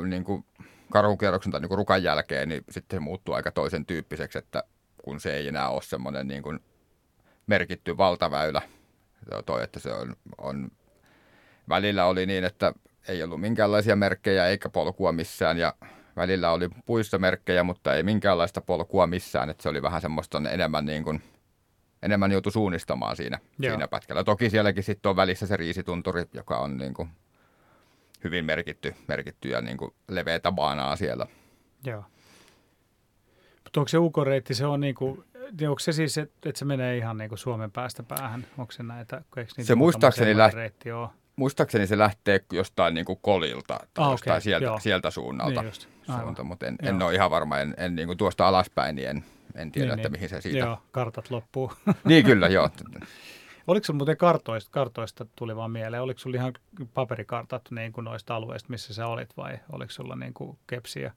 [0.06, 0.44] niin kuin
[0.92, 4.64] karhukierroksen tai niin kuin rukan jälkeen, niin sitten se muuttuu aika toisen tyyppiseksi, että
[5.04, 6.60] kun se ei enää ole semmoinen niin kuin
[7.46, 8.62] merkitty valtaväylä,
[9.46, 10.70] toi, että se on, on,
[11.68, 12.74] välillä oli niin, että
[13.08, 15.74] ei ollut minkäänlaisia merkkejä eikä polkua missään ja
[16.16, 20.86] välillä oli puissa merkkejä, mutta ei minkäänlaista polkua missään, että se oli vähän semmoista enemmän
[20.86, 21.22] niin kuin,
[22.02, 24.24] enemmän joutu suunnistamaan siinä, siinä pätkällä.
[24.24, 27.08] Toki sielläkin sitten on välissä se riisitunturi, joka on niin kuin
[28.24, 31.26] hyvin merkitty, merkitty ja niin kuin leveätä baanaa siellä.
[31.84, 32.04] Joo.
[33.64, 35.24] Mutta onko se UK-reitti, se on niin kuin,
[35.60, 38.46] niin onko se siis, että, että se menee ihan niin kuin Suomen päästä päähän?
[38.58, 41.08] Onko se näitä, se muistaakseni, läht, reitti on?
[41.36, 45.72] muistaakseni se lähtee jostain niin kuin kolilta tai ah, jostain okay, sieltä, sieltä suunnalta, niin
[46.22, 49.24] suunta, mutta en, en ole ihan varma, en, en niin kuin tuosta alaspäin, niin en,
[49.54, 50.12] en tiedä, niin, että niin.
[50.12, 50.58] mihin se siitä...
[50.58, 51.72] Joo, kartat loppuu.
[52.04, 52.70] niin kyllä, joo.
[53.66, 56.52] Oliko sinulla muuten kartoista, kartoista tuli vaan mieleen, oliko sinulla ihan
[56.94, 61.10] paperikartat niin kuin noista alueista, missä sä olit vai oliko sinulla niin kuin kepsi ja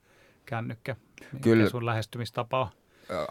[0.46, 0.96] kännykkä?
[1.42, 1.70] Kyllä.
[1.70, 2.68] sun lähestymistapa on?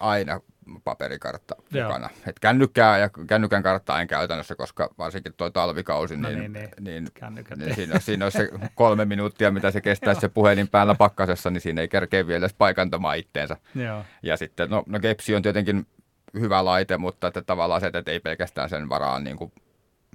[0.01, 0.41] Aina
[0.85, 1.89] paperikartta Joo.
[1.89, 2.11] mukana.
[2.27, 7.09] Et kännykkää ja kännykän karttaa en käytännössä, koska varsinkin tuo talvikausi, no niin, niin, niin,
[7.31, 11.51] niin, niin siinä, siinä on se kolme minuuttia, mitä se kestää se puhelin päällä pakkasessa,
[11.51, 13.57] niin siinä ei kerkeä vielä edes paikantamaan itteensä.
[13.75, 14.05] Joo.
[14.23, 15.87] Ja sitten, no, no kepsi on tietenkin
[16.41, 19.53] hyvä laite, mutta että tavallaan se, että ei pelkästään sen varaan niin kuin,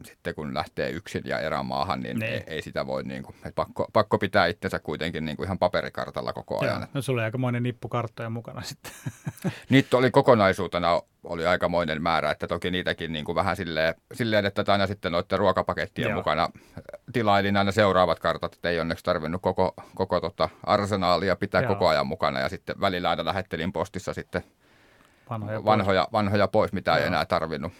[0.03, 3.87] sitten kun lähtee yksin ja erämaahan, niin ei, ei sitä voi, niin kuin, että pakko,
[3.93, 6.81] pakko pitää itsensä kuitenkin niin kuin ihan paperikartalla koko ajan.
[6.81, 8.91] Joo, no sulla oli aikamoinen nippu karttoja mukana sitten.
[9.69, 14.63] Niitä oli kokonaisuutena oli aikamoinen määrä, että toki niitäkin niin kuin vähän silleen, silleen, että
[14.67, 16.17] aina sitten noiden ruokapakettien Joo.
[16.17, 16.49] mukana
[17.13, 21.73] tilailin aina seuraavat kartat, että ei onneksi tarvinnut koko, koko tota arsenaalia pitää Joo.
[21.73, 24.43] koko ajan mukana ja sitten välillä aina lähettelin postissa sitten
[25.29, 26.11] vanhoja, vanhoja, pois.
[26.11, 26.97] vanhoja pois, mitä Joo.
[26.99, 27.73] ei enää tarvinnut.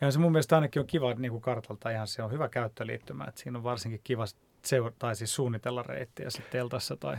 [0.00, 3.24] Ja se mun mielestä ainakin on kiva niin kuin kartalta, ihan se on hyvä käyttöliittymä,
[3.28, 4.24] että siinä on varsinkin kiva
[4.62, 7.16] seura- tai siis suunnitella reittiä sitten teltassa tai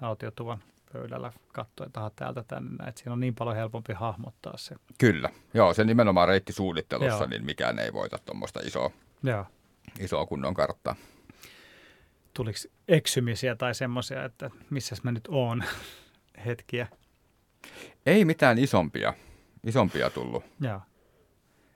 [0.00, 0.58] autiotuvan
[0.92, 4.74] pöydällä katsoa, että täältä tänne, että siinä on niin paljon helpompi hahmottaa se.
[4.98, 7.26] Kyllä, joo, se nimenomaan reittisuunnittelussa, Joo.
[7.26, 8.90] niin mikään ei voita tuommoista isoa,
[9.22, 9.46] Joo.
[10.00, 10.96] isoa kunnon karttaa.
[12.34, 15.64] Tuliko eksymisiä tai semmoisia, että missä mä nyt oon
[16.46, 16.86] hetkiä?
[18.06, 19.14] Ei mitään isompia,
[19.64, 20.44] isompia tullut.
[20.60, 20.80] Joo.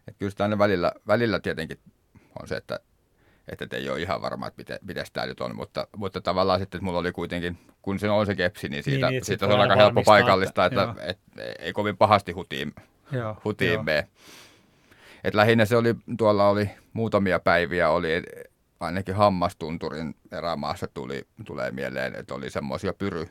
[0.08, 1.78] Et kyllä sitä välillä, välillä tietenkin
[2.40, 2.80] on se, että,
[3.48, 6.78] että ei ole ihan varma, että miten, miten tämä nyt on, mutta, mutta tavallaan sitten,
[6.78, 9.52] että mulla oli kuitenkin, kun se on se kepsi, niin siitä, niin, niin siitä se
[9.52, 12.74] on aika helppo paikallista, että, että, että ei kovin pahasti hutiin,
[13.12, 13.82] joo, hutiin joo.
[13.82, 14.08] mene.
[15.24, 18.08] Et lähinnä se oli, tuolla oli muutamia päiviä, oli
[18.80, 23.28] ainakin Hammastunturin erämaassa tuli, tulee mieleen, että oli semmoisia pyry,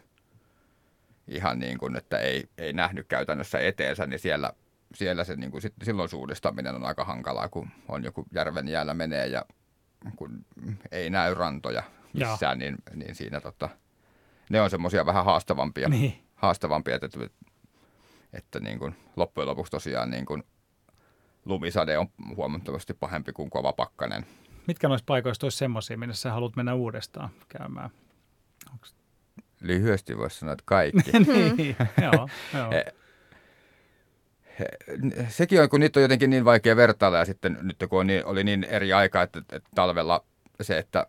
[1.27, 4.53] ihan niin kuin, että ei, ei nähnyt käytännössä eteensä, niin siellä,
[4.95, 8.93] siellä se niin kuin, sit, silloin suudistaminen on aika hankalaa, kun on joku järven jäällä
[8.93, 9.45] menee ja
[10.15, 10.45] kun
[10.91, 13.69] ei näy rantoja missään, niin, niin siinä tota,
[14.49, 16.23] ne on semmoisia vähän haastavampia, niin.
[16.35, 17.07] haastavampia että,
[18.33, 20.43] että niin kuin, loppujen lopuksi tosiaan niin kuin,
[21.45, 24.25] lumisade on huomattavasti pahempi kuin kova pakkanen.
[24.67, 27.89] Mitkä noista paikoista olisi semmoisia, minne sä haluat mennä uudestaan käymään?
[28.71, 28.95] Onks...
[29.61, 31.11] Lyhyesti voisi sanoa, että kaikki.
[31.19, 32.69] niin, joo, joo.
[35.29, 38.25] Sekin on, kun niitä on jotenkin niin vaikea vertailla ja sitten nyt kun on niin,
[38.25, 40.23] oli niin eri aika, että, että talvella
[40.61, 41.07] se, että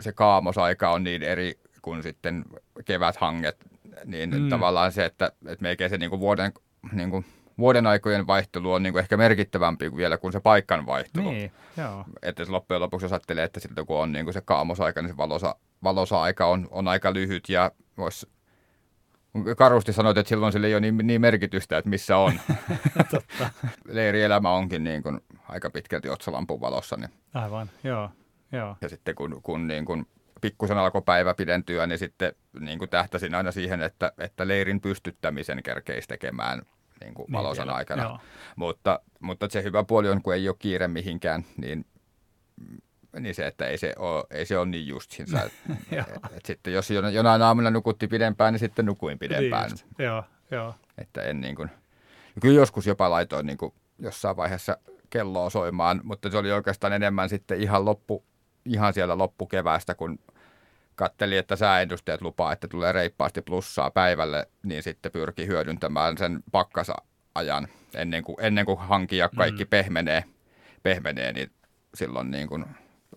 [0.00, 2.44] se kaamosaika on niin eri kuin sitten
[2.84, 3.56] keväthanget,
[4.04, 4.48] niin mm.
[4.48, 6.52] tavallaan se, että, että melkein se niin kuin vuoden
[6.92, 7.24] niin kuin
[7.58, 11.30] vuoden aikojen vaihtelu on niin kuin ehkä merkittävämpi kuin vielä kuin se paikan vaihtelu.
[11.30, 12.04] Niin, joo.
[12.22, 15.16] Että loppujen lopuksi jos ajattelee, että sitten kun on niin kuin se kaamosaika, niin se
[15.16, 18.26] valosa, valosa aika on, on aika lyhyt ja voisi
[19.56, 22.40] karusti sanoit, että silloin sillä ei ole niin, niin merkitystä, että missä on.
[23.10, 23.50] Totta.
[23.88, 26.96] Leirielämä onkin niin kuin aika pitkälti otsalampun valossa.
[26.96, 27.10] Niin.
[27.34, 28.10] Aivan, joo.
[28.52, 28.76] joo.
[28.80, 30.06] Ja sitten kun, kun niin kuin
[30.40, 35.62] pikkusen alkoi päivä pidentyä, niin sitten niin kuin tähtäsin aina siihen, että, että leirin pystyttämisen
[35.62, 36.62] kerkeisi tekemään
[37.00, 38.02] niin kuin niin valosan vielä, aikana.
[38.02, 38.18] Joo.
[38.56, 41.86] Mutta, mutta se hyvä puoli on, kun ei ole kiire mihinkään, niin
[43.20, 45.42] niin se, että ei se ole, ei se ole niin justinsa.
[45.42, 45.50] et,
[46.36, 49.70] et sitten jos jonain aamuna nukutti pidempään, niin sitten nukuin pidempään.
[49.70, 50.74] Niin joo, joo.
[50.98, 51.70] Että en niin kuin,
[52.40, 54.78] kyllä joskus jopa laitoin niin kuin jossain vaiheessa
[55.10, 58.24] kelloa soimaan, mutta se oli oikeastaan enemmän sitten ihan, loppu,
[58.64, 60.18] ihan siellä loppukeväästä, kun
[60.94, 67.68] katteli, että sääennusteet lupaa, että tulee reippaasti plussaa päivälle, niin sitten pyrki hyödyntämään sen pakkasajan
[67.94, 69.68] ennen kuin, ennen kuin hanki ja kaikki mm.
[69.68, 70.24] pehmenee,
[70.82, 71.50] pehmenee, niin
[71.94, 72.64] silloin niin kuin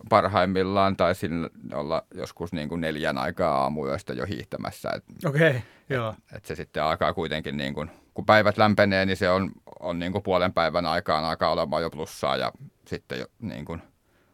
[0.08, 1.30] parhaimmillaan taisi
[1.74, 4.90] olla joskus niin kuin neljän aikaa aamuyöstä jo hiihtämässä.
[5.26, 6.10] Okei, okay, joo.
[6.10, 9.98] Et, et se sitten alkaa kuitenkin, niin kuin, kun päivät lämpenee, niin se on, on
[9.98, 12.52] niin kuin puolen päivän aikaan alkaa olemaan jo plussaa ja
[12.86, 13.82] sitten jo niin kuin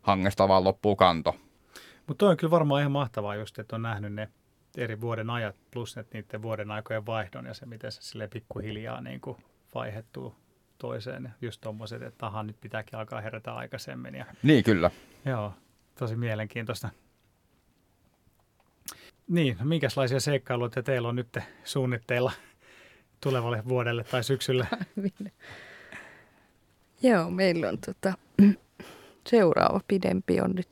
[0.02, 1.36] hangesta vaan loppuu kanto.
[2.06, 4.28] Mutta on kyllä varmaan ihan mahtavaa just, että on nähnyt ne
[4.76, 9.00] eri vuoden ajat plus että niiden vuoden aikojen vaihdon ja se, miten se sille pikkuhiljaa
[9.00, 9.36] niin kuin
[9.74, 10.34] vaihettuu
[10.78, 11.34] toiseen.
[11.42, 14.14] Just tuommoiset, että aha, nyt pitääkin alkaa herätä aikaisemmin.
[14.14, 14.90] Ja, niin, kyllä.
[15.24, 15.54] Joo,
[15.98, 16.88] tosi mielenkiintoista.
[19.28, 22.32] Niin, no minkälaisia seikkailuja teillä on nyt suunnitteilla
[23.20, 24.66] tulevalle vuodelle tai syksyllä?
[27.02, 28.12] Joo, meillä on tota,
[29.30, 30.68] seuraava pidempi on nyt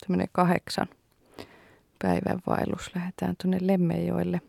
[0.00, 0.88] tämmöinen kahdeksan
[2.02, 2.90] päivän vaellus.
[2.94, 4.40] Lähdetään tuonne Lemmenjoelle.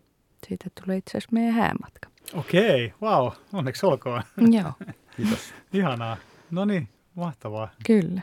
[0.48, 2.08] Siitä tulee itse asiassa meidän häämatka.
[2.34, 4.22] Okei, wow, onneksi olkoon.
[4.58, 4.72] Joo.
[5.16, 5.54] Kiitos.
[5.72, 6.16] Ihanaa.
[6.50, 7.68] No niin, mahtavaa.
[7.86, 8.20] Kyllä.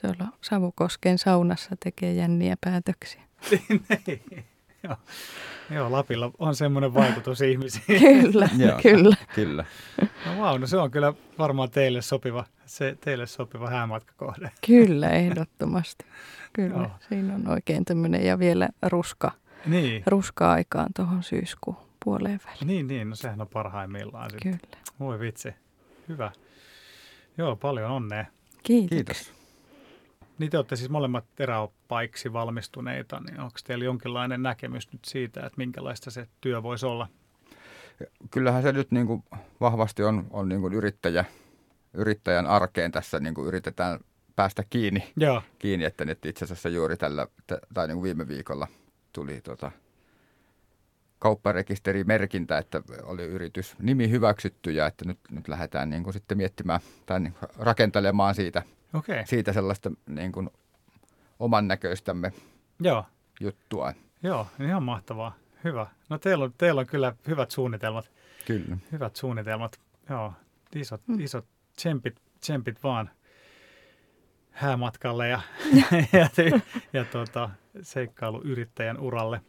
[0.00, 3.22] Tuolla Savukosken saunassa tekee jänniä päätöksiä.
[4.06, 4.44] niin.
[4.82, 4.96] Joo.
[5.70, 7.84] Joo, Lapilla on semmoinen vaikutus ihmisiin.
[8.22, 9.16] kyllä, Joo, kyllä.
[9.34, 9.64] kyllä.
[10.26, 14.50] No wow, no se on kyllä varmaan teille sopiva, se, teille sopiva häämatkakohde.
[14.66, 16.04] Kyllä, ehdottomasti.
[16.52, 16.90] Kyllä, Joo.
[17.08, 19.32] siinä on oikein tämmöinen ja vielä ruska,
[19.66, 20.02] niin.
[20.06, 22.66] ruska aikaan tuohon syyskuun puoleen väliin.
[22.66, 24.52] Niin, niin, no sehän on parhaimmillaan sitten.
[24.52, 24.84] Kyllä.
[25.00, 25.54] Voi vitsi,
[26.08, 26.32] hyvä.
[27.38, 28.24] Joo, paljon onnea.
[28.62, 28.96] Kiitos.
[28.96, 29.32] Kiitos.
[30.38, 35.56] Niin te olette siis molemmat eräoppaiksi valmistuneita, niin onko teillä jonkinlainen näkemys nyt siitä, että
[35.56, 37.08] minkälaista se työ voisi olla?
[38.30, 39.24] Kyllähän se nyt niin kuin
[39.60, 41.24] vahvasti on, on niin kuin yrittäjä,
[41.94, 44.00] yrittäjän arkeen tässä niin kuin yritetään
[44.36, 45.42] päästä kiinni, Joo.
[45.58, 47.26] kiinni että nyt itse asiassa juuri tällä,
[47.74, 48.66] tai niin kuin viime viikolla
[49.16, 49.70] tuli tota,
[51.18, 56.80] kaupparekisterimerkintä, että oli yritys nimi hyväksytty ja että nyt, nyt lähdetään niin kuin sitten miettimään
[57.06, 58.62] tai niin kuin rakentelemaan siitä,
[58.94, 59.22] okay.
[59.26, 60.50] siitä sellaista niin kuin
[61.38, 62.32] oman näköistämme
[62.80, 63.04] Joo.
[63.40, 63.92] juttua.
[64.22, 65.36] Joo, ihan mahtavaa.
[65.64, 65.86] Hyvä.
[66.08, 68.10] No teillä on, teillä on kyllä hyvät suunnitelmat.
[68.46, 68.76] Kyllä.
[68.92, 69.80] Hyvät suunnitelmat.
[70.10, 70.32] Joo,
[70.74, 71.20] isot, mm.
[71.20, 71.46] isot
[71.76, 73.10] tsempit, tsempit vaan
[74.56, 75.40] häämatkalle ja,
[75.78, 76.60] ja, ja,
[76.92, 77.50] ja tuota,
[77.82, 79.40] seikkailuyrittäjän uralle.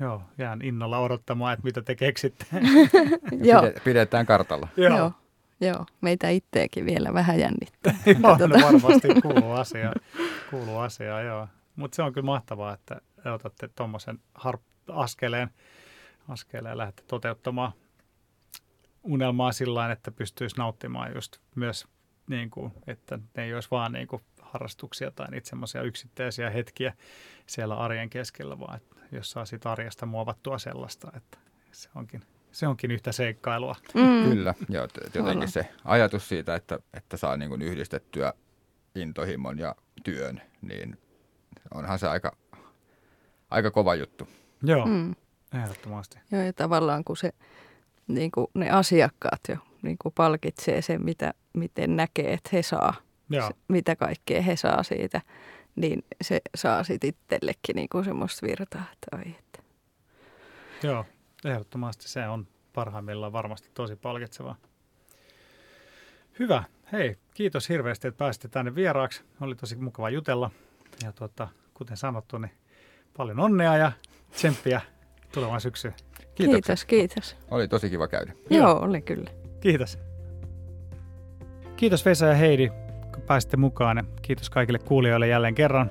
[0.00, 2.46] Joo, jään innolla odottamaan, että mitä te keksitte.
[3.50, 3.62] Joo.
[3.84, 4.68] Pidetään kartalla.
[4.76, 4.98] Joo.
[4.98, 5.12] Joo.
[5.60, 7.94] Joo, meitä itseäkin vielä vähän jännittää.
[8.22, 9.92] joo, no varmasti kuuluu asiaa,
[10.50, 11.48] kuuluu asiaa joo.
[11.76, 13.00] Mutta se on kyllä mahtavaa, että
[13.34, 14.58] otatte tuommoisen har-
[14.92, 15.50] askeleen,
[16.28, 17.72] askeleen ja lähdette toteuttamaan
[19.02, 21.86] unelmaa sillä että pystyisi nauttimaan just myös,
[22.28, 24.22] niin kuin, että ne ei olisi vaan niin kuin
[24.54, 26.94] harrastuksia tai niitä semmoisia yksittäisiä hetkiä
[27.46, 31.38] siellä arjen keskellä, vaan että jos saa siitä arjesta muovattua sellaista, että
[31.72, 33.76] se onkin, se onkin yhtä seikkailua.
[33.94, 34.30] Mm.
[34.30, 38.32] Kyllä, ja jotenkin se ajatus siitä, että, että saa niin kuin yhdistettyä
[38.94, 39.74] intohimon ja
[40.04, 40.98] työn, niin
[41.74, 42.36] onhan se aika,
[43.50, 44.28] aika kova juttu.
[44.62, 45.14] Joo, mm.
[45.54, 46.18] ehdottomasti.
[46.30, 47.32] Joo, ja tavallaan kun se,
[48.06, 52.94] niin kuin ne asiakkaat jo niin kuin palkitsee sen, mitä, miten näkee, että he saa,
[53.42, 55.20] se, mitä kaikkea he saa siitä,
[55.76, 59.62] niin se saa sitten itsellekin niin kuin semmoista virtaa, että oi, että.
[60.82, 61.04] Joo,
[61.44, 64.56] ehdottomasti se on parhaimmillaan varmasti tosi palkitsevaa.
[66.38, 66.64] Hyvä.
[66.92, 69.22] Hei, kiitos hirveästi, että pääsitte tänne vieraaksi.
[69.40, 70.50] Oli tosi mukava jutella.
[71.04, 72.52] Ja tuota, kuten sanottu, niin
[73.16, 73.92] paljon onnea ja
[74.30, 74.80] tsemppiä
[75.32, 75.94] tulevaan syksyyn.
[76.34, 77.36] Kiitos, kiitos.
[77.50, 78.32] Oli tosi kiva käydä.
[78.50, 79.30] Joo, oli kyllä.
[79.60, 79.98] Kiitos.
[81.76, 82.70] Kiitos Vesa ja Heidi,
[83.26, 84.08] pääsitte mukaan.
[84.22, 85.90] Kiitos kaikille kuulijoille jälleen kerran.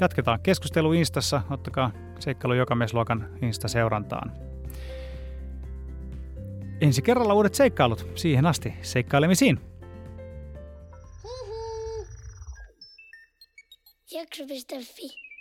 [0.00, 1.42] Jatketaan keskustelu Instassa.
[1.50, 4.32] Ottakaa Seikkailu Jokamiesluokan Insta-seurantaan.
[6.80, 8.06] Ensi kerralla uudet seikkailut.
[8.14, 9.60] Siihen asti seikkailemisiin.
[14.12, 15.33] Jakso.fi